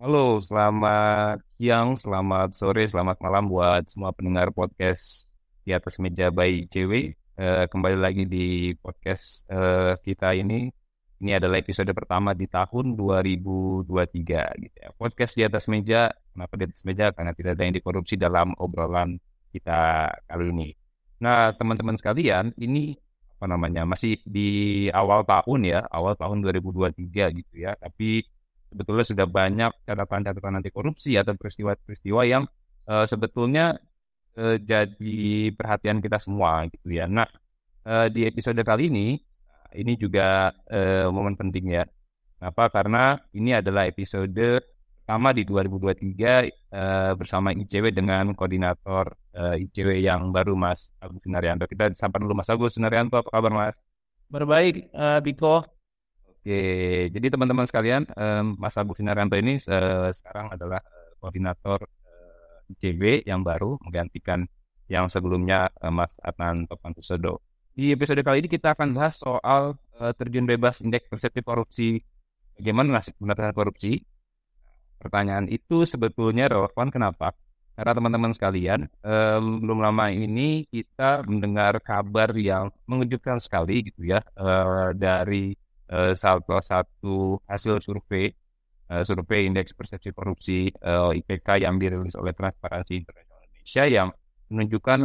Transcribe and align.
Halo, 0.00 0.40
selamat 0.40 1.44
siang, 1.60 1.92
selamat 1.92 2.56
sore, 2.56 2.88
selamat 2.88 3.20
malam 3.20 3.52
buat 3.52 3.84
semua 3.84 4.16
pendengar 4.16 4.48
podcast 4.48 5.28
di 5.60 5.76
atas 5.76 6.00
meja 6.00 6.32
by 6.32 6.64
ICW. 6.64 7.12
Eh, 7.36 7.64
kembali 7.68 8.00
lagi 8.00 8.24
di 8.24 8.72
podcast 8.80 9.44
eh, 9.52 9.92
kita 10.00 10.32
ini. 10.32 10.72
Ini 11.20 11.36
adalah 11.36 11.60
episode 11.60 11.92
pertama 11.92 12.32
di 12.32 12.48
tahun 12.48 12.96
2023 12.96 14.64
gitu 14.64 14.76
ya. 14.80 14.88
Podcast 14.96 15.36
di 15.36 15.44
atas 15.44 15.68
meja, 15.68 16.08
kenapa 16.32 16.56
di 16.56 16.64
atas 16.72 16.80
meja? 16.88 17.12
Karena 17.12 17.36
tidak 17.36 17.60
ada 17.60 17.62
yang 17.68 17.76
dikorupsi 17.76 18.16
dalam 18.16 18.56
obrolan 18.56 19.20
kita 19.52 20.08
kali 20.24 20.48
ini. 20.48 20.68
Nah, 21.20 21.52
teman-teman 21.52 22.00
sekalian, 22.00 22.56
ini 22.56 22.96
apa 23.36 23.52
namanya? 23.52 23.84
Masih 23.84 24.16
di 24.24 24.88
awal 24.96 25.28
tahun 25.28 25.60
ya, 25.68 25.84
awal 25.92 26.16
tahun 26.16 26.40
2023 26.40 27.36
gitu 27.36 27.54
ya. 27.68 27.76
Tapi 27.76 28.24
sebetulnya 28.70 29.04
sudah 29.04 29.26
banyak 29.26 29.72
catatan-catatan 29.84 30.62
anti 30.62 30.70
korupsi 30.70 31.18
atau 31.18 31.34
peristiwa-peristiwa 31.34 32.22
yang 32.24 32.46
uh, 32.86 33.04
sebetulnya 33.04 33.76
uh, 34.38 34.56
jadi 34.56 35.50
perhatian 35.52 35.98
kita 35.98 36.22
semua 36.22 36.70
gitu 36.70 36.88
ya. 36.94 37.10
Nah, 37.10 37.26
uh, 37.84 38.06
di 38.06 38.24
episode 38.24 38.62
kali 38.62 38.88
ini 38.88 39.18
ini 39.74 39.92
juga 39.98 40.54
uh, 40.70 41.10
momen 41.10 41.34
penting 41.34 41.74
ya. 41.74 41.84
Kenapa? 42.38 42.72
Karena 42.72 43.20
ini 43.36 43.52
adalah 43.52 43.84
episode 43.84 44.64
pertama 45.10 45.34
di 45.34 45.42
2023 45.42 46.70
uh, 46.70 47.12
bersama 47.18 47.50
ICW 47.50 47.90
dengan 47.90 48.30
koordinator 48.38 49.10
uh, 49.34 49.58
ICW 49.58 49.98
yang 50.06 50.30
baru 50.30 50.54
Mas 50.54 50.94
Agus 51.02 51.18
Sunaryanto. 51.26 51.66
Kita 51.66 51.90
sapa 51.98 52.22
dulu 52.22 52.38
Mas 52.38 52.46
Agus 52.46 52.78
Sunaryanto, 52.78 53.18
apa 53.18 53.26
kabar 53.26 53.50
Mas? 53.50 53.76
Berbaik, 54.30 54.86
uh, 54.94 55.18
Biko. 55.18 55.66
Oke, 56.40 57.12
jadi 57.12 57.26
teman-teman 57.28 57.68
sekalian, 57.68 58.08
um, 58.16 58.56
Mas 58.56 58.72
Agus 58.80 58.96
Sinaranto 58.96 59.36
ini 59.36 59.60
uh, 59.60 60.08
sekarang 60.08 60.48
adalah 60.48 60.80
uh, 60.80 61.12
koordinator 61.20 61.84
uh, 61.84 62.72
ICB 62.72 63.28
yang 63.28 63.44
baru 63.44 63.76
menggantikan 63.84 64.48
yang 64.88 65.04
sebelumnya 65.12 65.68
uh, 65.84 65.92
Mas 65.92 66.16
Adnan 66.24 66.64
Topantusodo. 66.64 67.44
Di 67.76 67.92
episode 67.92 68.24
kali 68.24 68.40
ini 68.40 68.48
kita 68.48 68.72
akan 68.72 68.96
bahas 68.96 69.20
soal 69.20 69.76
uh, 70.00 70.12
terjun 70.16 70.48
bebas 70.48 70.80
indeks 70.80 71.12
persepsi 71.12 71.44
korupsi. 71.44 71.88
Bagaimana 72.56 73.04
nasib 73.04 73.20
pemberantasan 73.20 73.52
korupsi? 73.52 73.92
Pertanyaan 74.96 75.44
itu 75.52 75.84
sebetulnya 75.84 76.48
relevan 76.48 76.88
kenapa? 76.88 77.36
Karena 77.76 77.92
teman-teman 77.92 78.32
sekalian, 78.32 78.88
um, 79.04 79.60
belum 79.60 79.84
lama 79.84 80.08
ini 80.08 80.64
kita 80.72 81.20
mendengar 81.28 81.76
kabar 81.84 82.32
yang 82.32 82.72
mengejutkan 82.88 83.36
sekali 83.36 83.92
gitu 83.92 84.08
ya 84.08 84.24
uh, 84.40 84.96
dari 84.96 85.52
uh, 85.90 86.12
salah 86.14 86.62
satu 86.62 87.42
hasil 87.44 87.82
survei 87.82 88.30
uh, 88.90 89.02
survei 89.02 89.50
indeks 89.50 89.74
persepsi 89.74 90.14
korupsi 90.14 90.70
uh, 90.86 91.10
IPK 91.10 91.66
yang 91.66 91.76
dirilis 91.76 92.14
oleh 92.16 92.32
Transparansi 92.32 93.02
Internasional 93.02 93.40
Indonesia 93.44 93.84
yang 93.86 94.08
menunjukkan 94.50 95.00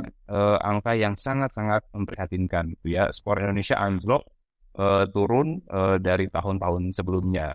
angka 0.65 0.97
yang 0.97 1.13
sangat-sangat 1.13 1.85
memprihatinkan 1.93 2.65
gitu 2.73 2.97
ya 2.97 3.13
skor 3.13 3.37
Indonesia 3.37 3.77
anjlok 3.77 4.25
turun 5.13 5.61
dari 6.01 6.33
tahun-tahun 6.33 6.97
sebelumnya. 6.97 7.53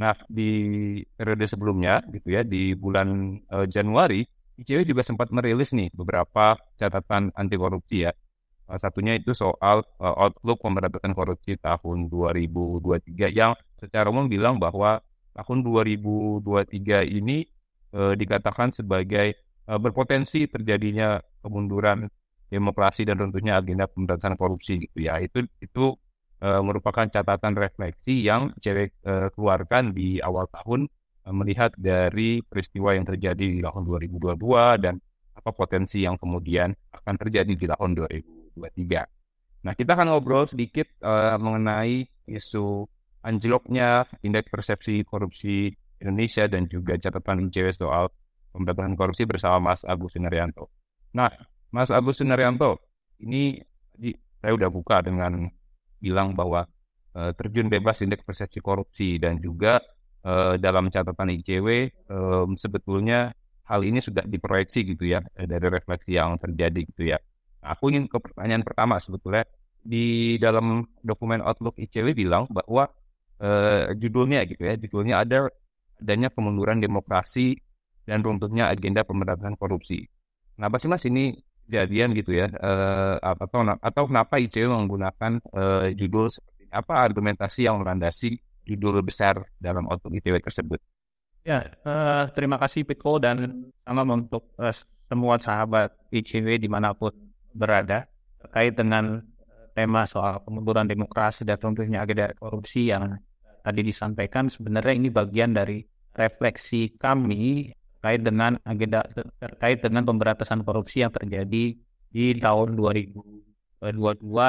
Nah 0.00 0.16
di 0.32 0.96
periode 1.12 1.44
sebelumnya 1.44 2.00
gitu 2.08 2.32
ya 2.32 2.40
di 2.40 2.72
bulan 2.72 3.36
Januari 3.68 4.24
ICW 4.56 4.88
juga 4.88 5.04
sempat 5.04 5.28
merilis 5.28 5.76
nih 5.76 5.92
beberapa 5.92 6.56
catatan 6.80 7.36
anti 7.36 7.56
korupsi 7.60 8.08
ya 8.08 8.16
Salah 8.66 8.82
satunya 8.82 9.14
itu 9.14 9.30
soal 9.30 9.86
uh, 10.02 10.14
outlook 10.26 10.58
pemberantasan 10.58 11.14
korupsi 11.14 11.54
tahun 11.54 12.10
2023 12.10 13.30
yang 13.30 13.54
secara 13.78 14.10
umum 14.10 14.26
bilang 14.26 14.58
bahwa 14.58 14.98
tahun 15.38 15.62
2023 15.62 17.06
ini 17.06 17.46
uh, 17.94 18.18
dikatakan 18.18 18.74
sebagai 18.74 19.38
uh, 19.70 19.78
berpotensi 19.78 20.50
terjadinya 20.50 21.22
kemunduran 21.46 22.10
demokrasi 22.50 23.06
dan 23.06 23.22
tentunya 23.22 23.62
agenda 23.62 23.86
pemberantasan 23.86 24.34
korupsi 24.34 24.82
gitu 24.82 24.98
ya. 24.98 25.22
Itu 25.22 25.46
itu 25.62 25.94
uh, 26.42 26.62
merupakan 26.66 27.06
catatan 27.06 27.54
refleksi 27.54 28.18
yang 28.26 28.50
cewek 28.58 28.98
uh, 29.06 29.30
keluarkan 29.30 29.94
di 29.94 30.18
awal 30.18 30.50
tahun 30.50 30.90
uh, 31.22 31.34
melihat 31.34 31.70
dari 31.78 32.42
peristiwa 32.42 32.98
yang 32.98 33.06
terjadi 33.06 33.46
di 33.46 33.60
tahun 33.62 33.86
2022 33.86 34.42
dan 34.82 34.98
apa 35.36 35.50
potensi 35.54 36.02
yang 36.02 36.18
kemudian 36.18 36.74
akan 36.90 37.14
terjadi 37.14 37.52
di 37.54 37.66
tahun 37.70 37.94
2023 37.94 38.35
2023. 38.56 39.64
Nah, 39.66 39.72
kita 39.74 39.98
akan 39.98 40.14
ngobrol 40.14 40.46
sedikit 40.46 40.86
uh, 41.02 41.36
mengenai 41.36 42.06
isu 42.26 42.86
anjloknya 43.26 44.06
indeks 44.22 44.50
persepsi 44.50 45.02
korupsi 45.02 45.74
Indonesia 45.98 46.46
dan 46.46 46.70
juga 46.70 46.94
catatan 46.94 47.50
ICW 47.50 47.74
soal 47.74 48.06
pemberantasan 48.54 48.94
korupsi 48.94 49.22
bersama 49.26 49.72
Mas 49.72 49.82
Agus 49.82 50.14
Sunaryanto. 50.14 50.70
Nah, 51.16 51.32
Mas 51.74 51.90
Agus 51.90 52.22
Sunaryanto, 52.22 52.78
ini 53.20 53.58
tadi 53.92 54.14
saya 54.38 54.52
udah 54.54 54.70
buka 54.70 55.02
dengan 55.02 55.50
bilang 55.98 56.36
bahwa 56.36 56.68
uh, 57.16 57.32
terjun 57.34 57.66
bebas 57.66 58.04
indeks 58.04 58.22
persepsi 58.22 58.62
korupsi 58.62 59.18
dan 59.18 59.42
juga 59.42 59.82
uh, 60.22 60.54
dalam 60.60 60.92
catatan 60.92 61.34
ICW 61.42 61.90
um, 62.06 62.54
sebetulnya 62.54 63.34
hal 63.66 63.82
ini 63.82 63.98
sudah 63.98 64.22
diproyeksi 64.22 64.94
gitu 64.94 65.10
ya 65.10 65.24
dari 65.34 65.66
refleksi 65.66 66.14
yang 66.14 66.38
terjadi 66.38 66.86
gitu 66.86 67.02
ya. 67.10 67.18
Aku 67.66 67.90
ingin 67.90 68.06
ke 68.06 68.18
pertanyaan 68.22 68.62
pertama 68.62 69.02
sebetulnya 69.02 69.42
di 69.82 70.36
dalam 70.42 70.86
dokumen 71.02 71.42
Outlook 71.42 71.78
ICW 71.78 72.14
bilang 72.14 72.46
bahwa 72.50 72.90
uh, 73.42 73.90
judulnya 73.94 74.46
gitu 74.46 74.66
ya, 74.66 74.74
judulnya 74.78 75.22
ada 75.22 75.50
adanya 76.02 76.28
kemunduran 76.28 76.78
demokrasi 76.78 77.56
dan 78.06 78.22
runtuhnya 78.22 78.70
agenda 78.70 79.02
pemberantasan 79.02 79.58
korupsi. 79.58 80.06
Kenapa 80.54 80.78
sih 80.78 80.88
mas 80.88 81.04
ini 81.04 81.36
kejadian 81.66 82.14
gitu 82.14 82.32
ya? 82.32 82.46
Uh, 82.62 83.18
atau 83.22 83.66
atau 83.82 84.02
kenapa 84.06 84.38
ICW 84.38 84.70
menggunakan 84.70 85.42
uh, 85.52 85.90
judul 85.92 86.30
apa 86.70 86.94
argumentasi 87.02 87.66
yang 87.66 87.82
melandasi 87.82 88.38
judul 88.66 89.02
besar 89.02 89.42
dalam 89.58 89.86
Outlook 89.90 90.18
ICW 90.22 90.38
tersebut? 90.42 90.78
Ya, 91.46 91.70
uh, 91.86 92.26
terima 92.34 92.58
kasih 92.58 92.82
Piko 92.82 93.22
dan 93.22 93.70
salam 93.86 94.08
untuk 94.10 94.50
uh, 94.58 94.74
semua 95.06 95.38
sahabat 95.38 95.94
ICW 96.10 96.58
di 96.58 96.66
mana 96.66 96.90
pun 96.90 97.14
berada 97.56 98.04
terkait 98.38 98.76
dengan 98.76 99.24
eh, 99.24 99.66
tema 99.72 100.04
soal 100.04 100.44
kemunduran 100.44 100.84
demokrasi 100.84 101.48
dan 101.48 101.56
tentunya 101.56 102.04
agenda 102.04 102.30
korupsi 102.36 102.92
yang 102.92 103.16
tadi 103.64 103.80
disampaikan 103.82 104.46
sebenarnya 104.46 104.94
ini 104.94 105.08
bagian 105.10 105.56
dari 105.56 105.82
refleksi 106.14 106.94
kami 106.94 107.74
terkait 107.98 108.22
dengan 108.22 108.54
agenda 108.62 109.02
terkait 109.42 109.82
dengan 109.82 110.06
pemberantasan 110.06 110.62
korupsi 110.62 111.02
yang 111.02 111.10
terjadi 111.10 111.74
di 112.06 112.24
tahun 112.38 112.78
2022 112.78 113.82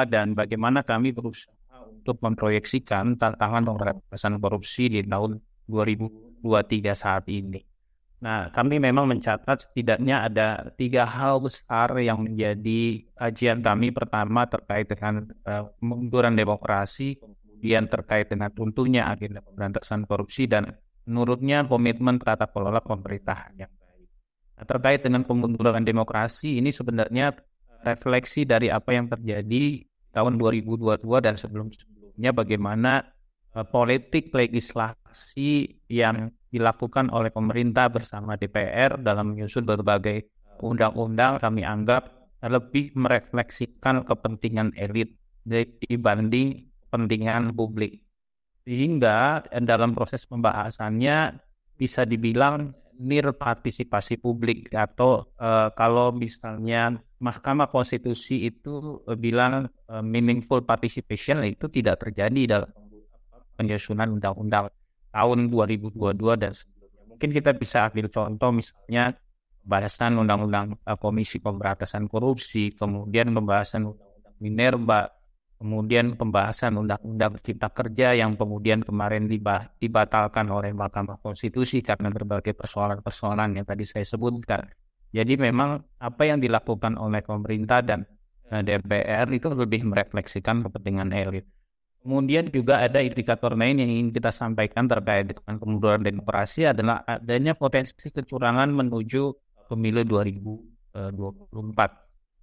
dan 0.08 0.32
bagaimana 0.32 0.86
kami 0.86 1.10
berusaha 1.10 1.52
untuk 1.90 2.24
memproyeksikan 2.24 3.20
tantangan 3.20 3.66
pemberantasan 3.68 4.40
korupsi 4.40 4.88
di 4.88 5.04
tahun 5.04 5.42
2023 5.68 6.96
saat 6.96 7.28
ini. 7.28 7.60
Nah, 8.18 8.50
kami 8.50 8.82
memang 8.82 9.06
mencatat 9.06 9.70
setidaknya 9.70 10.26
ada 10.26 10.46
tiga 10.74 11.06
hal 11.06 11.38
besar 11.38 11.94
yang 12.02 12.26
menjadi 12.26 13.06
kajian 13.14 13.62
kami. 13.62 13.94
Pertama 13.94 14.42
terkait 14.50 14.90
dengan 14.90 15.22
uh, 15.46 16.34
demokrasi, 16.34 17.22
kemudian 17.22 17.86
terkait 17.86 18.26
dengan 18.26 18.50
tentunya 18.50 19.06
agenda 19.06 19.38
pemberantasan 19.38 20.02
korupsi 20.02 20.50
dan 20.50 20.66
menurutnya 21.06 21.62
komitmen 21.62 22.18
tata 22.18 22.50
kelola 22.50 22.82
pemerintahan 22.82 23.54
yang 23.54 23.70
baik. 23.78 24.08
Nah, 24.58 24.64
terkait 24.66 25.00
dengan 25.06 25.22
kemunduran 25.22 25.86
demokrasi 25.86 26.58
ini 26.58 26.74
sebenarnya 26.74 27.38
refleksi 27.86 28.42
dari 28.42 28.66
apa 28.66 28.98
yang 28.98 29.06
terjadi 29.06 29.86
tahun 30.10 30.42
2022 30.42 31.06
dan 31.22 31.38
sebelum-sebelumnya 31.38 32.30
bagaimana 32.34 33.06
politik 33.72 34.30
legislasi 34.30 35.80
yang 35.90 36.30
dilakukan 36.48 37.12
oleh 37.12 37.28
pemerintah 37.28 37.92
bersama 37.92 38.36
DPR 38.36 38.96
dalam 39.00 39.34
menyusun 39.34 39.64
berbagai 39.64 40.28
undang-undang 40.64 41.38
kami 41.38 41.62
anggap 41.62 42.08
lebih 42.44 42.94
merefleksikan 42.94 44.06
kepentingan 44.06 44.72
elit 44.78 45.14
dibanding 45.88 46.70
kepentingan 46.88 47.52
publik. 47.52 48.00
Sehingga 48.64 49.44
dalam 49.64 49.96
proses 49.96 50.24
pembahasannya 50.28 51.40
bisa 51.76 52.04
dibilang 52.04 52.72
nir 52.98 53.30
partisipasi 53.30 54.18
publik 54.18 54.74
atau 54.74 55.30
uh, 55.38 55.70
kalau 55.72 56.10
misalnya 56.10 56.98
Mahkamah 57.22 57.70
Konstitusi 57.70 58.50
itu 58.50 59.02
bilang 59.18 59.70
uh, 59.86 60.02
meaningful 60.02 60.66
participation 60.66 61.46
itu 61.46 61.70
tidak 61.70 62.02
terjadi 62.02 62.58
dalam 62.58 62.70
penyusunan 63.58 64.14
undang-undang 64.14 64.70
tahun 65.10 65.50
2022 65.50 65.98
dan 66.38 66.54
sebelumnya. 66.54 67.02
Mungkin 67.10 67.30
kita 67.34 67.50
bisa 67.58 67.90
ambil 67.90 68.06
contoh 68.06 68.50
misalnya 68.54 69.18
pembahasan 69.66 70.14
undang-undang 70.14 70.78
uh, 70.86 70.94
Komisi 70.94 71.42
Pemberantasan 71.42 72.06
Korupsi, 72.06 72.72
kemudian 72.78 73.34
pembahasan 73.34 73.90
undang-undang 73.90 74.34
Minerba, 74.38 75.10
kemudian 75.58 76.14
pembahasan 76.14 76.78
undang-undang 76.78 77.34
cipta 77.42 77.66
kerja 77.74 78.14
yang 78.14 78.38
kemudian 78.38 78.86
kemarin 78.86 79.26
dibatalkan 79.82 80.46
oleh 80.54 80.70
Mahkamah 80.70 81.18
Konstitusi 81.18 81.82
karena 81.82 82.14
berbagai 82.14 82.54
persoalan-persoalan 82.54 83.58
yang 83.58 83.66
tadi 83.66 83.82
saya 83.82 84.06
sebutkan. 84.06 84.70
Jadi 85.10 85.34
memang 85.34 85.82
apa 85.98 86.22
yang 86.22 86.38
dilakukan 86.38 86.94
oleh 86.94 87.24
pemerintah 87.26 87.82
dan 87.82 88.06
eh, 88.54 88.62
DPR 88.62 89.26
itu 89.34 89.50
lebih 89.50 89.88
merefleksikan 89.90 90.62
kepentingan 90.62 91.10
elit. 91.10 91.57
Kemudian 91.98 92.46
juga 92.48 92.78
ada 92.78 93.02
indikator 93.02 93.58
lain 93.58 93.82
yang 93.82 93.90
ingin 93.90 94.08
kita 94.14 94.30
sampaikan 94.30 94.86
terkait 94.86 95.34
dengan 95.34 95.58
kemunduran 95.58 96.00
demokrasi 96.00 96.64
adalah 96.70 97.02
adanya 97.04 97.58
potensi 97.58 98.08
kecurangan 98.08 98.70
menuju 98.70 99.34
pemilu 99.68 100.06
2024. 100.06 100.94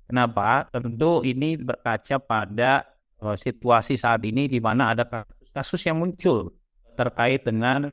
Kenapa? 0.05 0.69
Tentu 0.69 1.25
ini 1.25 1.57
berkaca 1.57 2.21
pada 2.21 2.85
uh, 3.23 3.33
situasi 3.33 3.97
saat 3.97 4.21
ini 4.21 4.45
di 4.45 4.61
mana 4.61 4.93
ada 4.93 5.07
kasus-kasus 5.07 5.81
yang 5.89 5.97
muncul 5.97 6.53
terkait 6.93 7.41
dengan 7.41 7.89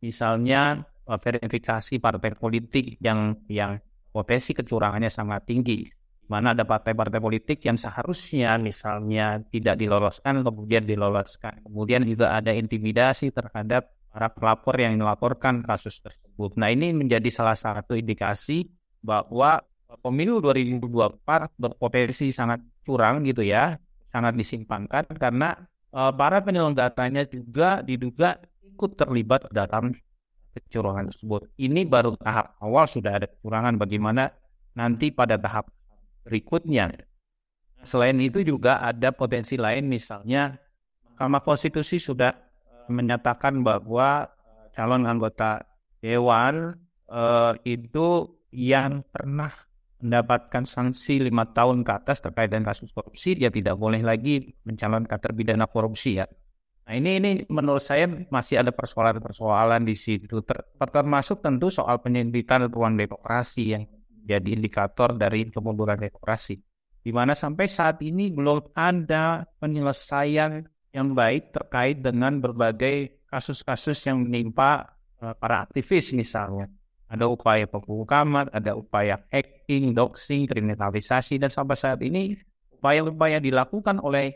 misalnya 0.00 0.86
uh, 1.04 1.18
verifikasi 1.20 2.00
partai 2.00 2.32
politik 2.38 2.96
yang 3.04 3.36
yang 3.52 3.76
potensi 4.14 4.56
kecurangannya 4.56 5.12
sangat 5.12 5.44
tinggi. 5.44 5.84
Mana 6.26 6.58
ada 6.58 6.66
partai-partai 6.66 7.22
politik 7.22 7.62
yang 7.62 7.78
seharusnya 7.78 8.58
misalnya 8.58 9.38
tidak 9.46 9.78
diloloskan 9.78 10.42
kemudian 10.42 10.82
diloloskan. 10.82 11.62
Kemudian 11.62 12.02
juga 12.02 12.34
ada 12.34 12.50
intimidasi 12.50 13.30
terhadap 13.30 13.94
para 14.10 14.32
pelapor 14.32 14.74
yang 14.80 14.96
melaporkan 14.96 15.60
kasus 15.60 16.00
tersebut. 16.00 16.56
Nah, 16.56 16.72
ini 16.72 16.90
menjadi 16.96 17.28
salah 17.28 17.52
satu 17.52 17.92
indikasi 17.92 18.64
bahwa 19.04 19.60
pemilu 20.00 20.40
2024 20.40 21.52
berpotensi 21.60 22.32
sangat 22.32 22.64
curang 22.82 23.20
gitu 23.28 23.44
ya, 23.44 23.76
sangat 24.08 24.32
disimpangkan 24.34 25.04
karena 25.20 25.68
uh, 25.92 26.16
para 26.16 26.40
penyelenggaranya 26.40 27.28
juga 27.28 27.84
diduga 27.84 28.40
ikut 28.64 28.96
terlibat 28.96 29.52
dalam 29.52 29.92
kecurangan 30.56 31.12
tersebut. 31.12 31.52
Ini 31.60 31.84
baru 31.84 32.16
tahap 32.16 32.56
awal 32.64 32.88
sudah 32.88 33.20
ada 33.20 33.28
kecurangan 33.28 33.76
bagaimana 33.76 34.32
nanti 34.72 35.12
pada 35.12 35.36
tahap 35.36 35.68
berikutnya. 36.26 36.90
Selain 37.86 38.18
itu 38.18 38.42
juga 38.42 38.82
ada 38.82 39.14
potensi 39.14 39.54
lain 39.54 39.86
misalnya 39.86 40.58
Mahkamah 41.14 41.40
Konstitusi 41.46 42.02
sudah 42.02 42.34
menyatakan 42.90 43.62
bahwa 43.62 44.26
calon 44.74 45.06
anggota 45.06 45.64
dewan 46.02 46.76
uh, 47.08 47.54
itu 47.62 48.36
yang 48.52 49.06
pernah 49.08 49.48
mendapatkan 50.02 50.68
sanksi 50.68 51.24
lima 51.24 51.48
tahun 51.56 51.80
ke 51.80 51.92
atas 52.04 52.20
terkait 52.20 52.52
dengan 52.52 52.68
kasus 52.68 52.92
korupsi, 52.92 53.32
dia 53.32 53.48
tidak 53.48 53.80
boleh 53.80 54.04
lagi 54.04 54.52
mencalonkan 54.68 55.16
terpidana 55.16 55.64
korupsi 55.64 56.20
ya. 56.20 56.28
Nah 56.86 56.94
ini 56.94 57.18
ini 57.18 57.30
menurut 57.50 57.82
saya 57.82 58.06
masih 58.06 58.62
ada 58.62 58.70
persoalan-persoalan 58.70 59.82
di 59.82 59.96
situ, 59.98 60.44
Ter, 60.44 60.62
termasuk 60.78 61.42
tentu 61.42 61.72
soal 61.72 61.98
penyempitan 61.98 62.68
ruang 62.70 62.94
demokrasi 62.94 63.74
yang 63.74 63.82
jadi 64.26 64.48
indikator 64.58 65.14
dari 65.14 65.46
kemunduran 65.48 66.02
demokrasi. 66.02 66.58
Di 67.06 67.14
mana 67.14 67.38
sampai 67.38 67.70
saat 67.70 68.02
ini 68.02 68.34
belum 68.34 68.74
ada 68.74 69.46
penyelesaian 69.62 70.66
yang 70.90 71.14
baik 71.14 71.54
terkait 71.54 72.02
dengan 72.02 72.42
berbagai 72.42 73.22
kasus-kasus 73.30 74.02
yang 74.10 74.26
menimpa 74.26 74.98
uh, 75.22 75.34
para 75.38 75.62
aktivis 75.62 76.10
misalnya 76.10 76.66
ada 77.06 77.30
upaya 77.30 77.70
pembukaman, 77.70 78.50
ada 78.50 78.74
upaya 78.74 79.22
hacking, 79.30 79.94
doxing, 79.94 80.50
kriminalisasi, 80.50 81.38
dan 81.38 81.54
sampai 81.54 81.78
saat 81.78 82.02
ini 82.02 82.34
upaya-upaya 82.74 83.38
dilakukan 83.38 84.02
oleh 84.02 84.34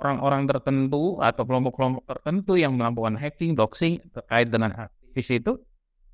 orang-orang 0.00 0.48
tertentu 0.48 1.20
atau 1.20 1.42
kelompok-kelompok 1.44 2.04
tertentu 2.08 2.56
yang 2.56 2.78
melakukan 2.78 3.20
hacking, 3.20 3.52
doxing 3.52 4.00
terkait 4.08 4.48
dengan 4.48 4.88
aktivis 4.88 5.28
itu 5.36 5.52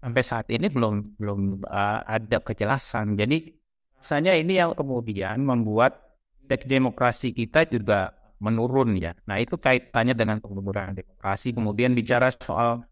sampai 0.04 0.20
saat 0.20 0.46
ini 0.52 0.68
belum 0.68 1.16
belum 1.16 1.64
uh, 1.64 2.04
ada 2.04 2.44
kejelasan. 2.44 3.16
Jadi 3.16 3.56
rasanya 3.96 4.36
ini 4.36 4.60
yang 4.60 4.76
kemudian 4.76 5.40
membuat 5.40 5.96
demokrasi 6.44 7.32
kita 7.32 7.64
juga 7.64 8.12
menurun 8.36 9.00
ya. 9.00 9.16
Nah 9.24 9.40
itu 9.40 9.56
kaitannya 9.56 10.12
dengan 10.12 10.44
kemunduran 10.44 10.92
demokrasi. 10.92 11.56
Kemudian 11.56 11.96
bicara 11.96 12.28
soal 12.36 12.84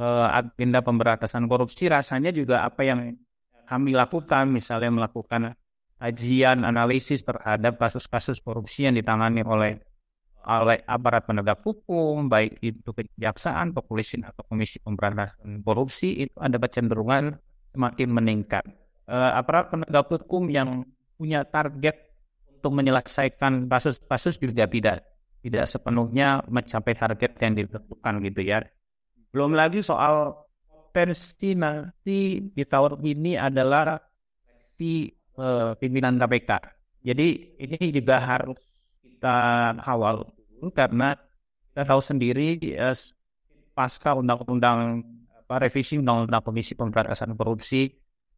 uh, 0.00 0.28
agenda 0.32 0.80
pemberantasan 0.80 1.44
korupsi 1.44 1.92
rasanya 1.92 2.32
juga 2.32 2.64
apa 2.64 2.80
yang 2.80 3.12
kami 3.68 3.92
lakukan 3.92 4.48
misalnya 4.48 4.88
melakukan 4.88 5.52
kajian 6.00 6.64
analisis 6.64 7.20
terhadap 7.20 7.76
kasus-kasus 7.76 8.40
korupsi 8.40 8.88
yang 8.88 8.96
ditangani 8.96 9.44
oleh 9.44 9.84
oleh 10.44 10.84
aparat 10.84 11.24
penegak 11.24 11.64
hukum 11.64 12.28
baik 12.28 12.60
itu 12.60 12.90
kejaksaan, 12.92 13.72
kepolisian 13.72 14.28
atau 14.28 14.44
komisi 14.44 14.78
pemberantasan 14.78 15.64
korupsi 15.64 16.28
itu 16.28 16.36
ada 16.36 16.60
kecenderungan 16.60 17.34
semakin 17.72 18.08
meningkat. 18.12 18.64
Uh, 19.04 19.32
aparat 19.36 19.72
penegak 19.72 20.06
hukum 20.08 20.48
yang 20.48 20.84
punya 21.16 21.44
target 21.44 21.96
untuk 22.60 22.72
menyelesaikan 22.80 23.68
kasus-kasus 23.68 24.40
juga 24.40 24.64
tidak 24.64 25.04
tidak 25.44 25.68
sepenuhnya 25.68 26.40
mencapai 26.48 26.96
target 26.96 27.36
yang 27.36 27.52
ditentukan 27.52 28.14
gitu 28.24 28.40
ya. 28.40 28.64
Belum 29.28 29.52
lagi 29.52 29.84
soal 29.84 30.32
potensi 30.64 31.52
nanti 31.52 32.40
di 32.48 32.64
tahun 32.64 33.02
ini 33.02 33.36
adalah 33.36 34.00
seleksi 34.48 35.12
uh, 35.36 35.76
pimpinan 35.76 36.16
KPK. 36.16 36.50
Jadi 37.04 37.28
ini 37.60 37.78
juga 37.92 38.16
harus 38.24 38.56
kita 39.24 39.80
dulu 40.60 40.68
karena 40.76 41.16
kita 41.72 41.82
tahu 41.88 42.00
sendiri 42.04 42.60
uh, 42.76 42.92
pasca 43.72 44.12
undang-undang 44.12 45.00
apa 45.32 45.64
revisi 45.64 45.96
undang-undang 45.96 46.44
Komisi 46.44 46.76
Pemberantasan 46.76 47.32
Korupsi 47.32 47.88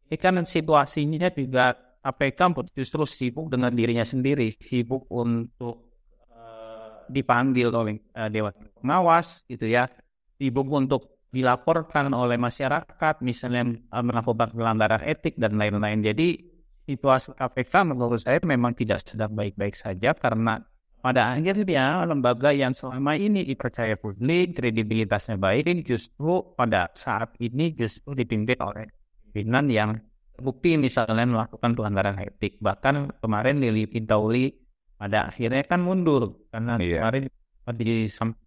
ini 0.07 0.15
kan 0.15 0.39
situasinya 0.47 1.27
juga 1.35 1.75
KPK 1.99 2.71
justru 2.71 3.03
sibuk 3.03 3.51
dengan 3.51 3.75
dirinya 3.75 4.07
sendiri, 4.07 4.55
sibuk 4.63 5.11
untuk 5.11 5.91
uh, 6.31 7.03
dipanggil 7.11 7.67
oleh 7.67 7.99
uh, 8.15 8.31
Dewan 8.31 8.55
Pengawas 8.79 9.43
gitu 9.51 9.67
ya 9.67 9.91
sibuk 10.39 10.71
untuk 10.71 11.27
dilaporkan 11.27 12.15
oleh 12.15 12.39
masyarakat, 12.39 13.19
misalnya 13.19 13.75
eh, 13.75 14.03
melakukan 14.05 14.55
pelanggaran 14.55 15.03
etik 15.03 15.35
dan 15.35 15.59
lain-lain. 15.59 15.99
Jadi 15.99 16.39
situasi 16.87 17.35
KPK 17.35 17.73
menurut 17.83 18.23
saya 18.23 18.39
memang 18.47 18.71
tidak 18.71 19.03
sedang 19.03 19.35
baik-baik 19.35 19.75
saja 19.75 20.15
karena 20.15 20.63
pada 21.07 21.39
akhirnya 21.39 22.03
lembaga 22.03 22.51
yang 22.51 22.75
selama 22.75 23.15
ini 23.15 23.47
dipercaya 23.47 23.95
publik, 23.95 24.59
kredibilitasnya 24.59 25.39
baik, 25.39 25.87
justru 25.87 26.43
pada 26.51 26.91
saat 26.99 27.31
ini 27.39 27.71
justru 27.71 28.11
dipimpin 28.11 28.59
oleh 28.59 28.91
pimpinan 29.23 29.71
yang 29.71 29.89
terbukti 30.35 30.75
misalnya 30.75 31.23
melakukan 31.23 31.79
pelanggaran 31.79 32.19
etik. 32.19 32.59
Bahkan 32.59 33.23
kemarin 33.23 33.63
Lili 33.63 33.87
Pintauli 33.87 34.51
pada 34.99 35.31
akhirnya 35.31 35.63
kan 35.63 35.79
mundur 35.79 36.43
karena 36.51 36.75
iya. 36.75 36.99
kemarin 36.99 37.23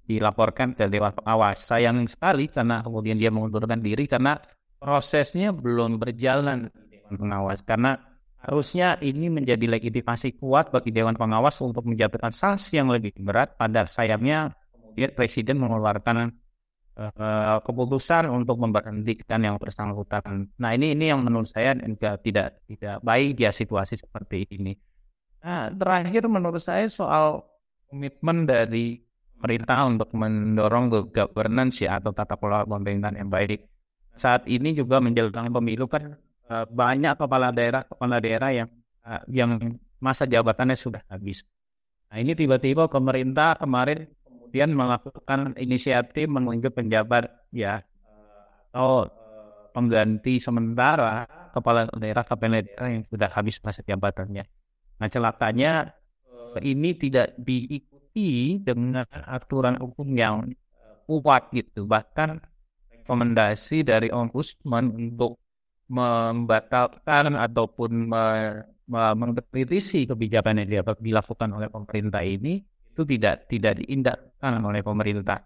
dilaporkan 0.04 0.76
ke 0.76 0.84
Dewan 0.92 1.16
Pengawas. 1.16 1.64
Sayang 1.64 1.96
sekali 2.12 2.52
karena 2.52 2.84
kemudian 2.84 3.16
dia 3.16 3.32
mengundurkan 3.32 3.80
diri 3.80 4.04
karena 4.04 4.36
prosesnya 4.76 5.56
belum 5.56 5.96
berjalan 5.96 6.68
Dewan 6.92 7.16
Pengawas. 7.16 7.64
Karena 7.64 7.96
harusnya 8.40 8.96
ini 9.04 9.28
menjadi 9.28 9.68
legitimasi 9.68 10.40
kuat 10.40 10.72
bagi 10.72 10.90
Dewan 10.90 11.12
Pengawas 11.12 11.60
untuk 11.60 11.84
menjatuhkan 11.84 12.32
sanksi 12.32 12.80
yang 12.80 12.88
lebih 12.88 13.12
berat. 13.20 13.54
Pada 13.60 13.84
sayangnya 13.84 14.56
kemudian 14.72 15.12
Presiden 15.12 15.60
mengeluarkan 15.60 16.32
uh, 16.96 17.58
keputusan 17.60 18.32
untuk 18.32 18.56
memberhentikan 18.56 19.40
yang 19.44 19.56
bersangkutan. 19.60 20.48
Nah 20.56 20.70
ini 20.72 20.96
ini 20.96 21.12
yang 21.12 21.20
menurut 21.20 21.48
saya 21.48 21.76
tidak 21.76 22.24
tidak 22.24 22.48
tidak 22.64 22.96
baik 23.04 23.36
ya 23.36 23.52
situasi 23.52 24.00
seperti 24.00 24.48
ini. 24.56 24.72
Nah, 25.40 25.72
terakhir 25.72 26.28
menurut 26.28 26.60
saya 26.60 26.84
soal 26.92 27.40
komitmen 27.88 28.44
dari 28.44 29.00
pemerintah 29.40 29.88
untuk 29.88 30.12
mendorong 30.12 30.92
good 30.92 31.08
governance 31.16 31.80
ya 31.80 31.96
atau 31.96 32.12
tata 32.12 32.36
kelola 32.36 32.68
pemerintahan 32.68 33.16
yang 33.16 33.32
baik. 33.32 33.64
Saat 34.20 34.44
ini 34.44 34.76
juga 34.76 35.00
menjelang 35.00 35.48
pemilu 35.48 35.88
kan 35.88 36.12
uh, 36.50 36.66
banyak 36.66 37.14
kepala 37.14 37.54
daerah 37.54 37.86
kepala 37.86 38.18
daerah 38.18 38.50
yang 38.50 38.68
uh, 39.06 39.22
yang 39.30 39.78
masa 40.02 40.26
jabatannya 40.26 40.74
sudah 40.74 41.00
habis. 41.06 41.46
Nah 42.10 42.18
ini 42.18 42.34
tiba-tiba 42.34 42.90
pemerintah 42.90 43.54
kemarin 43.54 44.10
kemudian 44.26 44.74
melakukan 44.74 45.54
inisiatif 45.54 46.26
menunjuk 46.26 46.74
penjabat 46.74 47.30
ya 47.54 47.86
atau 48.74 49.06
uh, 49.06 49.70
pengganti 49.70 50.42
sementara 50.42 51.30
kepala 51.54 51.86
daerah 51.94 52.26
kepala 52.26 52.58
daerah 52.66 52.88
yang 52.90 53.04
sudah 53.06 53.30
habis 53.30 53.62
masa 53.62 53.86
jabatannya. 53.86 54.44
Nah 54.98 55.08
celakanya 55.08 55.94
ini 56.58 56.98
tidak 56.98 57.38
di 57.38 57.86
dengan 58.58 59.06
aturan 59.30 59.78
hukum 59.78 60.08
yang 60.18 60.50
kuat 61.06 61.54
gitu. 61.54 61.86
Bahkan 61.86 62.42
rekomendasi 62.90 63.86
dari 63.86 64.10
ombudsman 64.10 64.90
untuk 64.90 65.38
membatalkan 65.90 67.34
ataupun 67.34 67.90
me, 68.06 68.24
me, 68.86 69.02
mengkritisi 69.18 70.06
kebijakan 70.06 70.62
yang 70.62 70.86
dilakukan 71.02 71.50
oleh 71.50 71.66
pemerintah 71.66 72.22
ini 72.22 72.62
itu 72.62 73.02
tidak 73.02 73.50
tidak 73.50 73.82
diindahkan 73.82 74.62
oleh 74.62 74.82
pemerintah. 74.86 75.42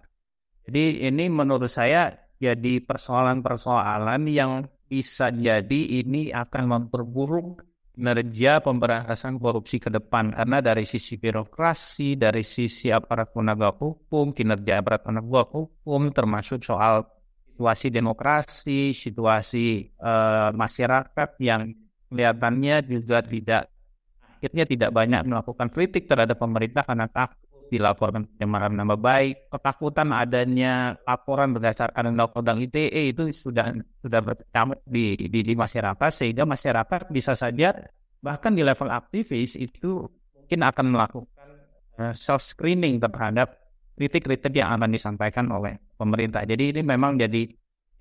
Jadi 0.64 1.08
ini 1.08 1.28
menurut 1.32 1.68
saya 1.68 2.12
jadi 2.36 2.84
persoalan-persoalan 2.84 4.22
yang 4.28 4.68
bisa 4.84 5.32
jadi 5.32 6.04
ini 6.04 6.28
akan 6.28 6.64
memperburuk 6.68 7.64
kinerja 7.94 8.58
pemberantasan 8.58 9.38
korupsi 9.38 9.78
ke 9.78 9.86
depan 9.86 10.34
karena 10.34 10.58
dari 10.58 10.82
sisi 10.82 11.14
birokrasi, 11.14 12.18
dari 12.18 12.42
sisi 12.42 12.90
aparat 12.90 13.30
penegak 13.30 13.78
hukum, 13.78 14.34
kinerja 14.34 14.82
aparat 14.82 15.06
penegak 15.06 15.48
hukum 15.54 16.10
termasuk 16.10 16.60
soal 16.66 17.06
situasi 17.54 17.86
demokrasi, 17.94 18.90
situasi 18.90 19.94
uh, 20.02 20.50
masyarakat 20.50 21.38
yang 21.38 21.70
kelihatannya 22.10 22.82
juga 22.82 23.22
tidak 23.22 23.70
akhirnya 24.18 24.66
tidak 24.66 24.90
banyak 24.90 25.22
melakukan 25.24 25.70
kritik 25.70 26.10
terhadap 26.10 26.36
pemerintah 26.36 26.82
karena 26.82 27.06
takut 27.06 27.38
dilaporkan 27.72 28.28
pencemaran 28.28 28.76
nama 28.76 28.92
baik, 28.98 29.48
ketakutan 29.48 30.12
adanya 30.12 30.98
laporan 31.06 31.56
berdasarkan 31.56 32.12
undang-undang 32.12 32.60
ITE 32.60 33.14
itu 33.14 33.30
sudah 33.32 33.72
sudah 34.04 34.20
berkecamuk 34.20 34.84
di, 34.84 35.16
di 35.16 35.40
di 35.40 35.54
masyarakat 35.56 36.10
sehingga 36.12 36.44
masyarakat 36.44 37.08
bisa 37.08 37.32
saja 37.32 37.72
bahkan 38.20 38.52
di 38.52 38.60
level 38.66 38.92
aktivis 38.92 39.56
itu 39.56 40.04
mungkin 40.36 40.60
akan 40.60 40.86
melakukan 40.92 41.48
eh, 42.02 42.12
self 42.12 42.44
screening 42.44 43.00
terhadap 43.00 43.56
kritik-kritik 43.96 44.52
yang 44.52 44.74
akan 44.74 44.90
disampaikan 44.92 45.48
oleh 45.48 45.80
pemerintah. 45.94 46.42
Jadi 46.44 46.76
ini 46.76 46.80
memang 46.82 47.18
jadi 47.18 47.48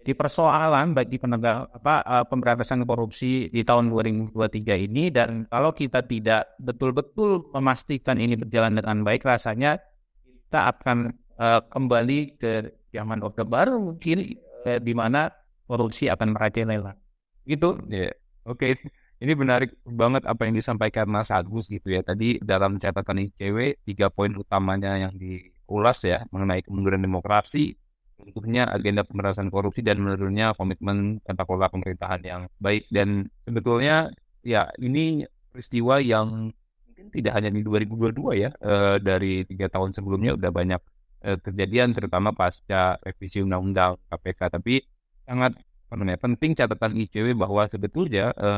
di 0.04 0.12
persoalan 0.12 0.92
bagi 0.92 1.16
penegak 1.16 1.72
apa 1.80 2.04
uh, 2.04 2.26
pemberantasan 2.28 2.84
korupsi 2.84 3.48
di 3.48 3.64
tahun 3.64 3.88
2023 3.88 4.86
ini 4.92 5.08
dan 5.08 5.48
kalau 5.48 5.72
kita 5.72 6.04
tidak 6.04 6.52
betul-betul 6.60 7.48
memastikan 7.56 8.20
ini 8.20 8.36
berjalan 8.36 8.76
dengan 8.76 9.00
baik 9.08 9.24
rasanya 9.24 9.80
kita 10.28 10.76
akan 10.76 11.16
uh, 11.40 11.64
kembali 11.72 12.36
ke 12.36 12.76
zaman 12.92 13.24
orde 13.24 13.48
baru 13.48 13.80
mungkin 13.80 14.36
uh, 14.68 14.80
di 14.84 14.92
mana 14.92 15.32
korupsi 15.72 16.12
akan 16.12 16.36
merajalela. 16.36 17.00
Gitu. 17.48 17.80
Ya. 17.88 18.12
Yeah. 18.12 18.14
Oke. 18.44 18.76
Okay. 18.76 19.02
Ini 19.24 19.40
menarik 19.40 19.80
banget 19.88 20.28
apa 20.28 20.44
yang 20.44 20.60
disampaikan 20.60 21.08
Mas 21.08 21.32
Agus 21.32 21.72
gitu 21.72 21.96
ya. 21.96 22.04
Tadi 22.04 22.44
dalam 22.44 22.76
catatan 22.76 23.24
ICW 23.24 23.80
tiga 23.88 24.12
poin 24.12 24.36
utamanya 24.36 25.00
yang 25.00 25.16
diulas 25.16 26.04
ya 26.04 26.28
mengenai 26.28 26.60
kemunduran 26.60 27.00
demokrasi, 27.00 27.80
tentunya 28.18 28.64
agenda 28.70 29.02
pemberantasan 29.04 29.50
korupsi 29.50 29.82
dan 29.82 30.00
menurunnya 30.00 30.54
komitmen 30.54 31.20
tata 31.26 31.44
kelola 31.44 31.68
pemerintahan 31.70 32.22
yang 32.24 32.42
baik. 32.62 32.88
Dan 32.90 33.28
sebetulnya 33.44 34.14
ya 34.44 34.70
ini 34.78 35.24
peristiwa 35.54 36.02
yang 36.04 36.52
mungkin 36.88 37.08
tidak 37.10 37.34
hanya 37.38 37.50
di 37.50 37.62
2022 37.66 38.44
ya 38.44 38.50
e, 38.58 38.74
dari 39.02 39.44
tiga 39.50 39.68
tahun 39.68 39.92
sebelumnya 39.92 40.38
udah 40.38 40.52
banyak 40.52 40.82
e, 41.26 41.30
kejadian 41.42 41.92
terutama 41.92 42.32
pasca 42.32 43.02
revisi 43.02 43.42
undang-undang 43.42 43.98
KPK 44.08 44.40
tapi 44.54 44.84
sangat 45.24 45.58
namanya 45.94 46.18
penting 46.18 46.58
catatan 46.58 46.98
ICW 46.98 47.38
bahwa 47.38 47.70
sebetulnya 47.70 48.34
e, 48.34 48.50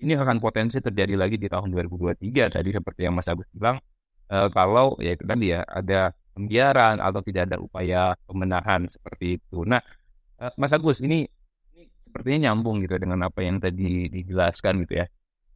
ini 0.00 0.12
akan 0.16 0.40
potensi 0.40 0.80
terjadi 0.80 1.16
lagi 1.16 1.36
di 1.36 1.48
tahun 1.48 1.72
2023 1.72 2.56
tadi 2.56 2.70
seperti 2.72 3.00
yang 3.04 3.14
Mas 3.16 3.28
Agus 3.28 3.46
bilang 3.52 3.78
e, 4.28 4.36
kalau 4.52 4.96
ya 4.98 5.14
itu 5.14 5.24
tadi 5.24 5.52
ya 5.52 5.60
ada 5.64 6.16
pembiaran 6.40 6.96
atau 7.04 7.20
tidak 7.20 7.52
ada 7.52 7.60
upaya 7.60 8.16
pembenahan 8.24 8.88
seperti 8.88 9.36
itu. 9.36 9.68
Nah, 9.68 9.84
eh, 10.40 10.52
Mas 10.56 10.72
Agus 10.72 11.04
ini, 11.04 11.28
ini 11.76 11.84
sepertinya 12.08 12.48
nyambung 12.48 12.80
gitu 12.80 12.96
dengan 12.96 13.28
apa 13.28 13.44
yang 13.44 13.60
tadi 13.60 14.08
dijelaskan 14.08 14.88
gitu 14.88 15.04
ya. 15.04 15.06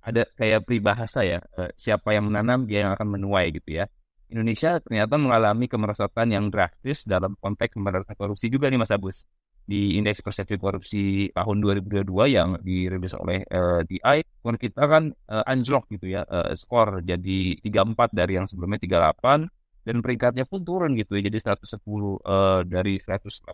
Ada 0.05 0.29
kayak 0.37 0.69
peribahasa 0.69 1.25
ya, 1.25 1.41
eh, 1.41 1.73
siapa 1.81 2.13
yang 2.13 2.29
menanam 2.29 2.69
dia 2.69 2.85
yang 2.85 2.93
akan 2.93 3.17
menuai 3.17 3.49
gitu 3.57 3.81
ya. 3.81 3.89
Indonesia 4.29 4.77
ternyata 4.85 5.17
mengalami 5.17 5.65
kemerosotan 5.73 6.29
yang 6.29 6.53
drastis 6.53 7.09
dalam 7.09 7.33
konteks 7.41 7.73
pemberantasan 7.73 8.17
korupsi 8.21 8.53
juga 8.53 8.69
nih 8.69 8.77
Mas 8.77 8.93
Agus. 8.93 9.25
Di 9.65 9.97
indeks 9.97 10.21
persepsi 10.21 10.61
korupsi 10.61 11.33
tahun 11.33 11.65
2022 11.65 12.05
yang 12.37 12.61
dirilis 12.61 13.17
oleh 13.17 13.49
uh, 13.49 13.81
eh, 13.81 14.21
kita 14.61 14.83
kan 14.85 15.17
anjlok 15.25 15.89
gitu 15.89 16.13
ya, 16.13 16.29
skor 16.53 17.01
jadi 17.01 17.65
34 17.65 18.13
dari 18.13 18.37
yang 18.37 18.45
sebelumnya 18.45 18.77
38 18.77 19.49
dan 19.85 20.01
peringkatnya 20.01 20.45
pun 20.49 20.65
turun 20.65 20.97
gitu 20.97 21.21
ya 21.21 21.29
jadi 21.29 21.55
110 21.55 21.61
uh, 21.61 22.11
eh, 22.25 22.61
dari 22.65 22.95
180 22.99 23.45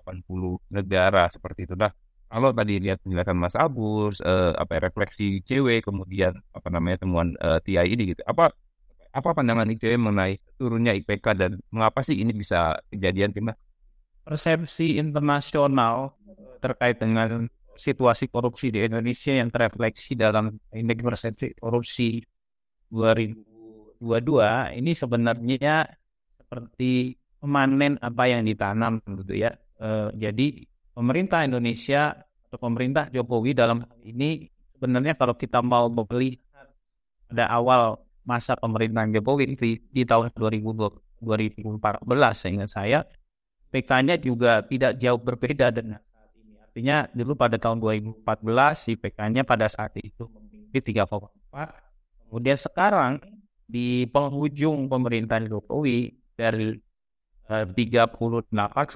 negara 0.71 1.27
seperti 1.29 1.67
itu 1.67 1.75
nah 1.75 1.91
kalau 2.31 2.55
tadi 2.55 2.79
lihat 2.79 3.03
penjelasan 3.03 3.35
Mas 3.35 3.59
Abus 3.59 4.23
uh, 4.23 4.55
apa 4.55 4.79
ya, 4.79 4.81
refleksi 4.87 5.43
cewek 5.43 5.83
kemudian 5.83 6.39
apa 6.55 6.69
namanya 6.71 7.03
temuan 7.03 7.35
uh, 7.43 7.59
TI 7.59 7.83
ini 7.91 8.15
gitu 8.15 8.23
apa 8.23 8.55
apa 9.11 9.35
pandangan 9.35 9.67
ICW 9.75 9.99
mengenai 9.99 10.39
turunnya 10.55 10.95
IPK 10.95 11.27
dan 11.35 11.59
mengapa 11.75 12.07
sih 12.07 12.23
ini 12.23 12.31
bisa 12.31 12.79
kejadian 12.95 13.35
Tim? 13.35 13.51
Persepsi 14.23 15.03
internasional 15.03 16.15
terkait 16.63 17.03
dengan 17.03 17.51
situasi 17.75 18.31
korupsi 18.31 18.71
di 18.71 18.87
Indonesia 18.87 19.35
yang 19.35 19.51
terrefleksi 19.51 20.15
dalam 20.15 20.55
indeks 20.71 21.03
persepsi 21.03 21.47
korupsi 21.59 22.23
2022 22.93 24.79
ini 24.79 24.93
sebenarnya 24.95 25.89
seperti 26.50 27.14
memanen 27.38 27.95
apa 28.02 28.26
yang 28.26 28.42
ditanam 28.42 28.99
gitu 29.07 29.38
ya. 29.38 29.54
E, 29.78 30.11
jadi 30.19 30.66
pemerintah 30.90 31.47
Indonesia 31.47 32.11
atau 32.50 32.59
pemerintah 32.59 33.07
Jokowi 33.14 33.54
dalam 33.54 33.87
hal 33.87 33.99
ini 34.02 34.50
sebenarnya 34.75 35.14
kalau 35.14 35.38
kita 35.38 35.62
mau 35.62 35.87
melihat 35.87 36.42
pada 37.30 37.47
awal 37.54 38.02
masa 38.26 38.59
pemerintahan 38.59 39.14
Jokowi 39.14 39.54
di, 39.54 39.78
di 39.78 40.02
tahun 40.02 40.35
2014 40.35 41.23
seingat 42.35 42.66
saya 42.66 43.07
PK-nya 43.71 44.19
juga 44.19 44.66
tidak 44.66 44.99
jauh 44.99 45.23
berbeda 45.23 45.71
dengan 45.71 46.02
saat 46.02 46.35
ini. 46.35 46.59
Artinya 46.59 47.07
dulu 47.14 47.38
pada 47.38 47.54
tahun 47.54 47.78
2014 47.78 48.26
si 48.75 48.99
PK-nya 48.99 49.47
pada 49.47 49.71
saat 49.71 49.95
itu 50.02 50.26
memimpin 50.26 51.07
3,4. 51.07 52.26
Kemudian 52.26 52.59
sekarang 52.59 53.23
di 53.71 54.11
penghujung 54.11 54.90
pemerintahan 54.90 55.47
Jokowi 55.47 56.20
dari 56.41 56.73
uh, 57.53 57.67
38 57.69 58.17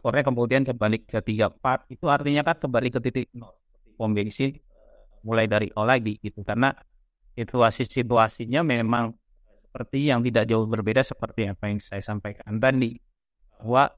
skornya 0.01 0.25
kemudian 0.25 0.65
kembali 0.65 1.05
ke 1.05 1.21
34 1.21 1.93
itu 1.93 2.05
artinya 2.09 2.41
kan 2.41 2.57
kembali 2.57 2.89
ke 2.89 2.99
titik 3.05 3.29
nol. 3.37 3.53
Pom 4.01 4.17
mulai 5.25 5.45
dari 5.45 5.69
nol 5.77 5.85
lagi 5.85 6.17
gitu. 6.25 6.41
Karena 6.41 6.73
situasi 7.37 7.85
situasinya 7.85 8.65
memang 8.65 9.13
seperti 9.69 10.07
yang 10.07 10.23
tidak 10.23 10.47
jauh 10.47 10.65
berbeda 10.71 11.03
seperti 11.03 11.51
apa 11.51 11.67
yang 11.67 11.83
saya 11.83 11.99
sampaikan 11.99 12.63
tadi 12.63 12.95
bahwa 13.59 13.91